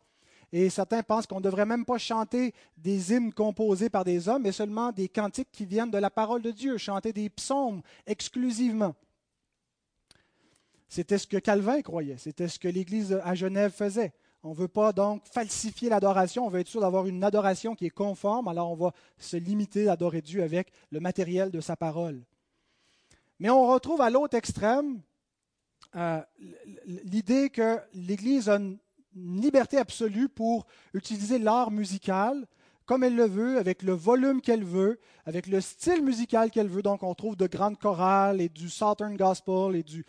[0.54, 4.44] Et certains pensent qu'on ne devrait même pas chanter des hymnes composés par des hommes,
[4.44, 8.96] mais seulement des cantiques qui viennent de la parole de Dieu, chanter des psaumes exclusivement.
[10.88, 14.14] C'était ce que Calvin croyait, c'était ce que l'Église à Genève faisait.
[14.44, 17.86] On ne veut pas donc falsifier l'adoration, on veut être sûr d'avoir une adoration qui
[17.86, 21.76] est conforme, alors on va se limiter à adorer Dieu avec le matériel de sa
[21.76, 22.22] parole.
[23.40, 25.02] Mais on retrouve à l'autre extrême
[25.96, 26.22] euh,
[26.86, 28.78] l'idée que l'Église a une
[29.16, 32.46] liberté absolue pour utiliser l'art musical
[32.86, 36.82] comme elle le veut, avec le volume qu'elle veut, avec le style musical qu'elle veut.
[36.82, 40.06] Donc on trouve de grandes chorales et du Southern Gospel et du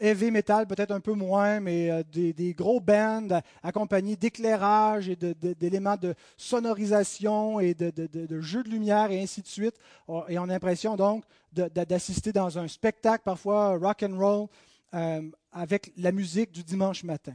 [0.00, 5.96] heavy metal, peut-être un peu moins, mais euh, des, gros bands accompagnés d'éclairage et d'éléments
[5.96, 9.76] de, sonorisation et de, jeux de lumière et ainsi de suite.
[10.08, 14.48] Oh, et on a l'impression donc d'assister dans un spectacle, parfois rock and roll,
[14.94, 15.22] euh,
[15.52, 17.34] avec la musique du dimanche matin.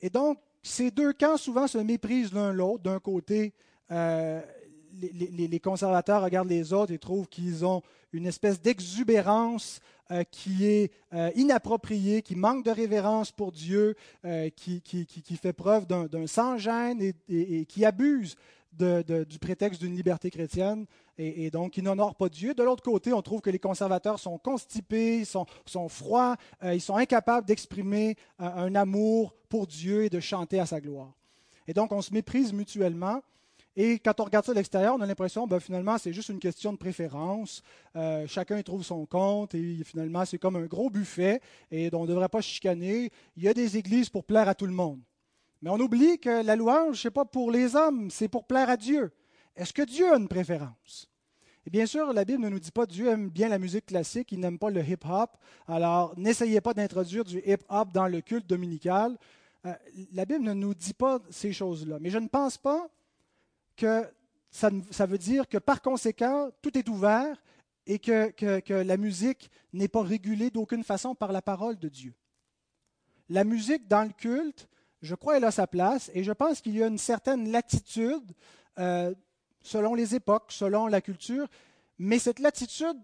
[0.00, 2.82] Et donc, ces deux camps souvent se méprisent l'un l'autre.
[2.82, 3.52] D'un côté,
[3.90, 4.40] euh,
[4.92, 9.80] les, conservateurs regardent les autres et trouvent qu'ils ont une espèce d'exubérance
[10.30, 13.94] qui est euh, inappropriée, qui manque de révérence pour Dieu,
[14.56, 18.36] qui, fait preuve d'un sans-gêne et, qui abuse
[18.72, 20.86] du prétexte d'une liberté chrétienne
[21.16, 22.54] et, donc qui n'honore pas Dieu.
[22.54, 26.96] De l'autre côté, on trouve que les conservateurs sont constipés, sont, sont froids, ils sont
[26.96, 31.12] incapables d'exprimer un amour pour Dieu et de chanter à sa gloire.
[31.66, 33.22] Et donc, on se méprise mutuellement.
[33.76, 36.38] Et quand on regarde ça de l'extérieur, on a l'impression, ben, finalement, c'est juste une
[36.38, 37.62] question de préférence.
[37.96, 41.40] Euh, chacun trouve son compte et finalement, c'est comme un gros buffet
[41.72, 43.10] et on ne devrait pas chicaner.
[43.36, 45.00] Il y a des églises pour plaire à tout le monde.
[45.60, 48.70] Mais on oublie que la louange, ce n'est pas pour les hommes, c'est pour plaire
[48.70, 49.10] à Dieu.
[49.56, 51.08] Est-ce que Dieu a une préférence?
[51.66, 54.30] Et bien sûr, la Bible ne nous dit pas Dieu aime bien la musique classique,
[54.30, 55.30] il n'aime pas le hip-hop.
[55.66, 59.16] Alors, n'essayez pas d'introduire du hip-hop dans le culte dominical.
[59.64, 59.72] Euh,
[60.12, 61.96] la Bible ne nous dit pas ces choses-là.
[62.00, 62.86] Mais je ne pense pas
[63.76, 64.08] que
[64.50, 67.42] ça, veut dire que par conséquent, tout est ouvert
[67.86, 72.14] et que, la musique n'est pas régulée d'aucune façon par la parole de Dieu.
[73.28, 74.68] La musique dans le culte,
[75.02, 78.32] je crois, elle a sa place et je pense qu'il y a une certaine latitude
[78.78, 79.14] euh,
[79.62, 81.48] selon les époques, selon la culture,
[81.98, 82.98] mais cette latitude,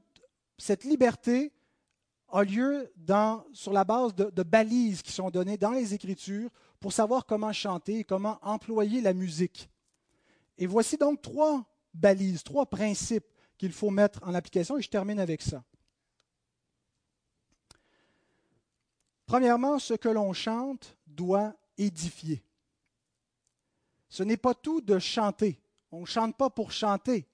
[0.59, 1.53] cette liberté
[2.33, 2.93] a lieu
[3.53, 7.53] sur la base de, de, balises qui sont données dans les Écritures pour savoir comment
[7.53, 9.70] chanter et comment employer la musique.
[10.61, 15.19] Et voici donc trois balises, trois principes qu'il faut mettre en application et je termine
[15.19, 15.65] avec ça.
[19.25, 22.45] Premièrement, ce que l'on chante doit édifier.
[24.11, 25.63] Ce n'est pas tout de chanter.
[25.93, 27.27] On ne chante pas pour chanter.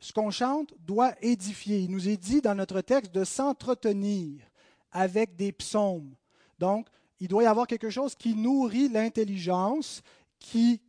[0.00, 1.78] Ce qu'on chante doit édifier.
[1.80, 4.42] Il nous est dit dans notre texte de s'entretenir
[4.90, 6.16] avec des psaumes.
[6.58, 6.88] Donc,
[7.20, 10.02] il doit y avoir quelque chose qui nourrit l'intelligence,
[10.40, 10.80] qui,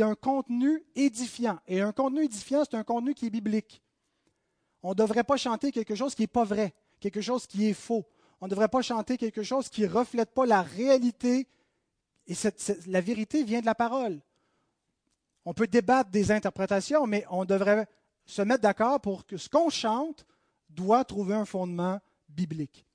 [0.00, 1.58] a un contenu édifiant.
[1.66, 3.82] Et un contenu édifiant, c'est un contenu qui est biblique.
[4.82, 7.74] On ne devrait pas chanter quelque chose qui n'est pas vrai, quelque chose qui est
[7.74, 8.06] faux.
[8.40, 11.48] On ne devrait pas chanter quelque chose qui ne reflète pas la réalité.
[12.26, 12.34] Et
[12.86, 14.20] la vérité vient de la parole.
[15.44, 17.86] On peut débattre des interprétations, mais on devrait
[18.24, 20.24] se mettre d'accord pour que ce qu'on chante
[20.70, 22.86] doit trouver un fondement biblique.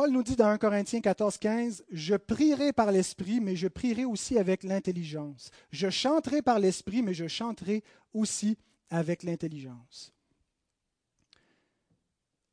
[0.00, 4.06] Paul nous dit dans 1 Corinthiens 14, 15, Je prierai par l'Esprit, mais je prierai
[4.06, 5.50] aussi avec l'intelligence.
[5.72, 7.84] Je chanterai par l'Esprit, mais je chanterai
[8.14, 8.56] aussi
[8.88, 10.14] avec l'intelligence.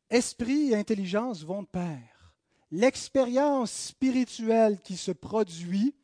[0.10, 2.34] Esprit et intelligence vont de pair.
[2.70, 5.96] L'expérience spirituelle qui se produit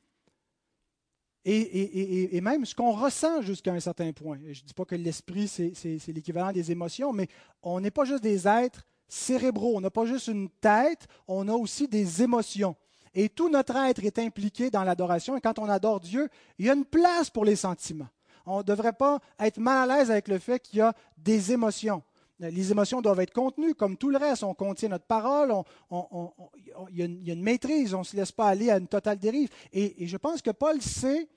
[1.43, 4.39] et, même ce qu'on ressent jusqu'à un certain point.
[4.43, 7.27] Je ne dis pas que l'esprit, c'est l'équivalent des émotions, mais
[7.61, 11.53] on n'est pas juste des êtres cérébraux, on n'a pas juste une tête, on a
[11.53, 12.75] aussi des émotions.
[13.13, 15.37] Et tout notre être est impliqué dans l'adoration.
[15.37, 18.09] Et quand on adore Dieu, il y a une place pour les sentiments.
[18.45, 21.51] On ne devrait pas être mal à l'aise avec le fait qu'il y a des
[21.51, 22.01] émotions.
[22.39, 24.43] Les émotions doivent être contenues comme tout le reste.
[24.43, 25.53] On contient notre parole,
[25.91, 29.49] il, y a une, maîtrise, on ne se laisse pas aller à une totale dérive.
[29.71, 31.29] Et, et je pense que Paul sait,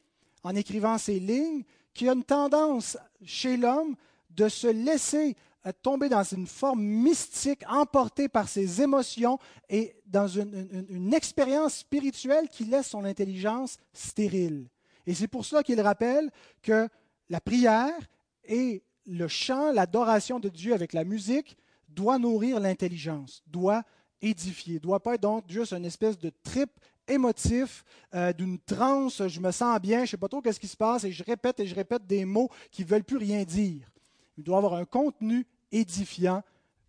[0.42, 1.62] en écrivant ces lignes,
[1.94, 3.94] qu'il y a une tendance chez l'homme
[4.30, 5.36] de se laisser
[5.72, 9.38] tomber dans une forme mystique, emporté par ses émotions
[9.68, 14.68] et dans une, une expérience spirituelle qui laisse son intelligence stérile.
[15.06, 16.30] Et c'est pour cela qu'il rappelle
[16.62, 16.88] que
[17.28, 17.98] la prière
[18.44, 21.56] et le chant, l'adoration de Dieu avec la musique
[21.88, 23.84] doit nourrir l'intelligence, doit
[24.20, 26.70] édifier, doit pas être donc juste une espèce de trip
[27.08, 30.66] émotif, euh, d'une transe, je me sens bien, je ne sais pas trop qu'est-ce qui
[30.66, 33.44] se passe, et je répète et je répète des mots qui ne veulent plus rien
[33.44, 33.88] dire.
[34.36, 35.46] Il doit avoir un contenu
[35.76, 36.42] édifiant,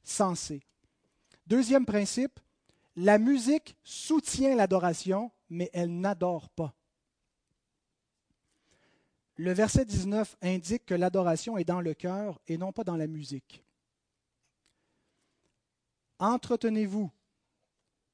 [0.03, 0.61] sensé.
[1.45, 2.39] Deuxième principe,
[2.95, 6.73] la musique soutient l'adoration, mais elle n'adore pas.
[9.35, 13.05] Le verset 19 indique que l'adoration est dans le cœur et non pas dans la
[13.05, 13.63] musique.
[16.19, 17.11] Entretenez-vous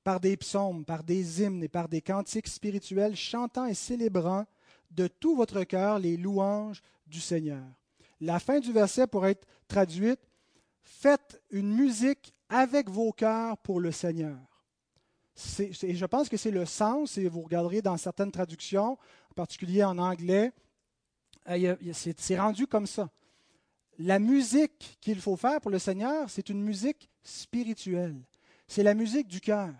[0.03, 4.45] par des psaumes, par des hymnes et par des cantiques spirituels, chantant et célébrant
[4.91, 7.63] de tout votre cœur les louanges du Seigneur.
[8.19, 10.19] La fin du verset pourrait être traduite
[10.83, 14.37] Faites une musique avec vos cœurs pour le Seigneur.
[15.81, 18.97] Et je pense que c'est le sens, et vous regarderez dans certaines traductions,
[19.31, 20.51] en particulier en anglais,
[21.49, 23.09] euh, c'est rendu comme ça.
[23.99, 28.21] La musique qu'il faut faire pour le Seigneur, c'est une musique spirituelle.
[28.67, 29.73] C'est la musique du cœur.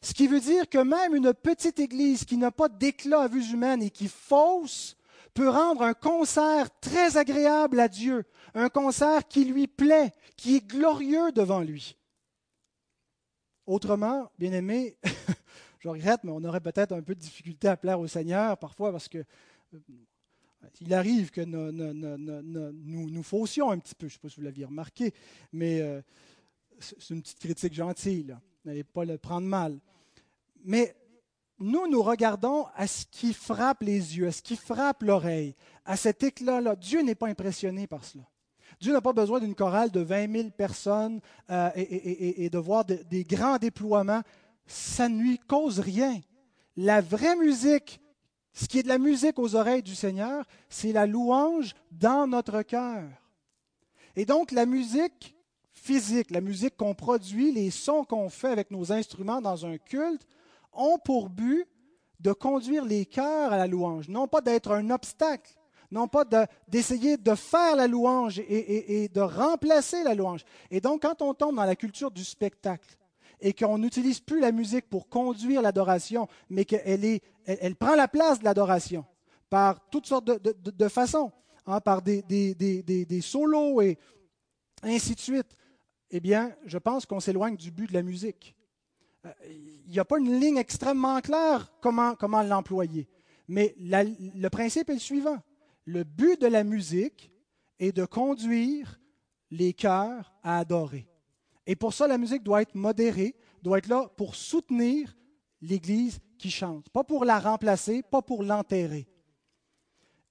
[0.00, 3.52] Ce qui veut dire que même une petite église qui n'a pas d'éclat à vue
[3.52, 4.96] humaine et qui fausse
[5.38, 8.24] peut rendre un concert très agréable à Dieu,
[8.54, 11.96] un concert qui lui plaît, qui est glorieux devant lui.
[13.64, 14.96] Autrement, bien aimé,
[15.78, 18.90] je regrette, mais on aurait peut-être un peu de difficulté à plaire au Seigneur parfois
[18.90, 19.18] parce que
[19.74, 19.78] euh,
[20.80, 21.70] il arrive que nous,
[23.08, 25.14] nous, faussions un petit peu, je ne sais pas si vous l'aviez remarqué,
[25.52, 26.02] mais euh,
[26.80, 29.78] c'est une petite critique gentille, n'allez pas le prendre mal.
[30.64, 30.96] Mais
[31.58, 35.54] nous, nous regardons à ce qui frappe les yeux, à ce qui frappe l'oreille,
[35.84, 36.76] à cet éclat-là.
[36.76, 38.24] Dieu n'est pas impressionné par cela.
[38.80, 43.24] Dieu n'a pas besoin d'une chorale de 20 000 personnes euh, et, de voir des
[43.24, 44.22] grands déploiements.
[44.66, 46.20] Ça ne lui cause rien.
[46.76, 48.00] La vraie musique
[48.58, 52.62] ce qui est de la musique aux oreilles du Seigneur, c'est la louange dans notre
[52.62, 53.04] cœur.
[54.16, 55.36] Et donc la musique
[55.72, 60.26] physique, la musique qu'on produit, les sons qu'on fait avec nos instruments dans un culte,
[60.72, 61.66] ont pour but
[62.20, 65.54] de conduire les cœurs à la louange, non pas d'être un obstacle,
[65.90, 66.24] non pas
[66.66, 70.44] d'essayer de, faire la louange et, de remplacer la louange.
[70.70, 72.96] Et donc, quand on tombe dans la culture du spectacle,
[73.40, 78.40] et qu'on n'utilise plus la musique pour conduire l'adoration, mais qu'elle elle, prend la place
[78.40, 79.04] de l'adoration
[79.48, 81.30] par toutes sortes de, façons,
[81.66, 83.96] hein, par des, solos et
[84.82, 85.56] ainsi de suite,
[86.10, 88.54] eh bien, je pense qu'on s'éloigne du but de la musique.
[89.46, 93.08] Il n'y a pas une ligne extrêmement claire comment, comment l'employer.
[93.48, 95.38] Mais le principe est le suivant.
[95.84, 97.30] Le but de la musique
[97.78, 99.00] est de conduire
[99.50, 101.06] les cœurs à adorer.
[101.66, 105.14] Et pour ça, la musique doit être modérée, doit être là pour soutenir
[105.60, 109.06] l'Église qui chante, pas pour la remplacer, pas pour l'enterrer.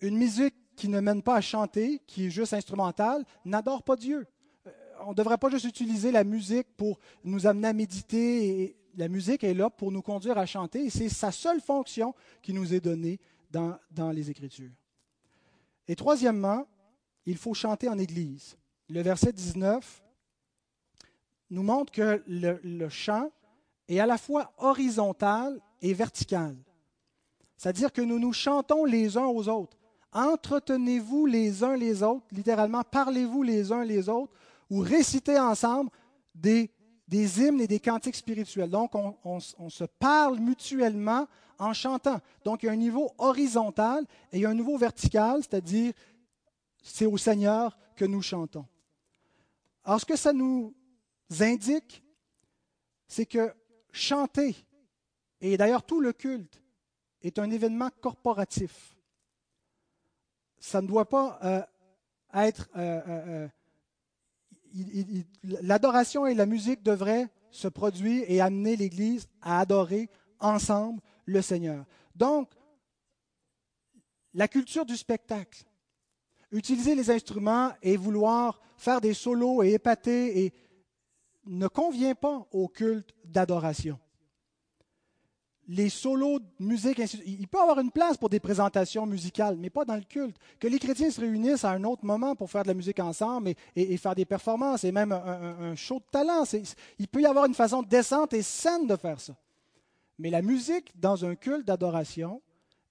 [0.01, 4.25] Une musique qui ne mène pas à chanter, qui est juste instrumentale, n'adore pas Dieu.
[4.65, 4.71] Euh,
[5.05, 8.77] on ne devrait pas juste utiliser la musique pour nous amener à méditer.
[8.97, 12.51] La musique est là pour nous conduire à chanter et c'est sa seule fonction qui
[12.51, 13.19] nous est donnée
[13.51, 14.71] dans, les Écritures.
[15.87, 16.67] Et troisièmement,
[17.25, 18.57] il faut chanter en Église.
[18.89, 20.03] Le verset 19
[21.51, 23.31] nous montre que le, chant
[23.87, 26.57] est à la fois horizontal et vertical.
[27.55, 29.77] C'est-à-dire que nous nous chantons les uns aux autres.
[30.11, 34.33] Entretenez-vous les uns les autres, littéralement, parlez-vous les uns les autres,
[34.69, 35.89] ou récitez ensemble
[36.33, 36.71] des,
[37.07, 38.69] des hymnes et des cantiques spirituels.
[38.69, 41.27] Donc, on, se parle mutuellement
[41.57, 42.19] en chantant.
[42.43, 45.93] Donc, il y a un niveau horizontal et il y a un niveau vertical, c'est-à-dire
[46.83, 48.65] c'est au Seigneur que nous chantons.
[49.83, 50.73] Alors, ce que ça nous
[51.39, 52.03] indique,
[53.07, 53.53] c'est que
[53.91, 54.55] chanter,
[55.39, 56.61] et d'ailleurs tout le culte,
[57.21, 58.95] est un événement corporatif.
[60.59, 61.61] Ça ne doit pas euh,
[62.33, 62.69] être...
[62.75, 63.47] Euh, euh,
[65.43, 70.09] l'adoration et la musique devraient se produire et amener l'Église à adorer
[70.39, 71.85] ensemble le Seigneur.
[72.15, 72.51] Donc,
[74.33, 75.63] la culture du spectacle,
[76.51, 80.53] utiliser les instruments et vouloir faire des solos et épater
[81.45, 83.99] ne convient pas au culte d'adoration.
[85.69, 89.83] Les solos de musique, il peut avoir une place pour des présentations musicales, mais pas
[89.83, 90.37] dans le culte.
[90.59, 93.53] Que les chrétiens se réunissent à un autre moment pour faire de la musique ensemble
[93.75, 96.43] et, faire des performances et même un, show de talent,
[96.97, 99.35] il peut y avoir une façon décente et saine de faire ça.
[100.19, 102.41] Mais la musique dans un culte d'adoration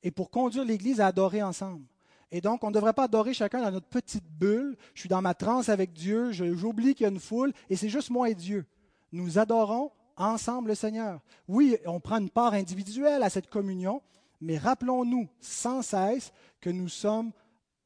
[0.02, 1.84] est pour conduire l'Église à adorer ensemble.
[2.30, 4.76] Et donc, on ne devrait pas adorer chacun dans notre petite bulle.
[4.94, 7.88] Je suis dans ma transe avec Dieu, j'oublie qu'il y a une foule, et c'est
[7.88, 8.66] juste moi et Dieu.
[9.12, 11.20] Nous adorons ensemble le Seigneur.
[11.48, 14.02] Oui, on prend une part individuelle à cette communion,
[14.40, 17.32] mais rappelons-nous sans cesse que nous sommes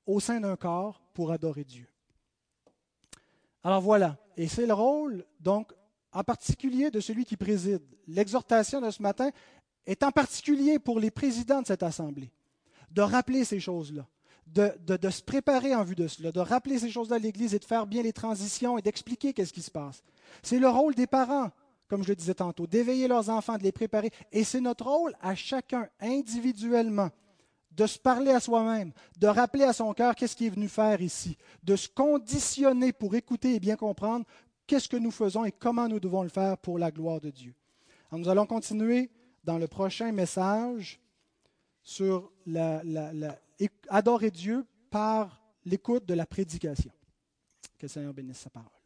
[0.07, 1.87] au sein d'un corps pour adorer Dieu.
[3.63, 5.73] Alors voilà, et c'est le rôle, donc,
[6.13, 7.83] en particulier de celui qui préside.
[8.09, 9.31] L'exhortation de ce matin
[9.87, 12.33] est en particulier pour les présidents de cette Assemblée,
[12.91, 14.07] de rappeler ces choses-là
[14.55, 17.65] de, se préparer en vue de cela, de rappeler ces choses-là à l'Église et de
[17.65, 20.03] faire bien les transitions et d'expliquer qu'est-ce qui se passe.
[20.43, 21.51] C'est le rôle des parents,
[21.91, 24.11] comme je le disais tantôt, d'éveiller leurs enfants, de les préparer.
[24.31, 27.11] Et c'est notre rôle à chacun individuellement
[27.73, 31.01] de se parler à soi-même, de rappeler à son cœur qu'est-ce qu'il est venu faire
[31.01, 34.25] ici, de se conditionner pour écouter et bien comprendre
[34.69, 37.55] qu'est-ce que nous faisons et comment nous devons le faire pour la gloire de Dieu.
[38.13, 39.11] Nous allons continuer
[39.43, 41.01] dans le prochain message
[41.83, 42.33] sur
[43.89, 46.93] adorer Dieu par l'écoute de la prédication.
[47.79, 48.80] Que le Seigneur bénisse sa parole.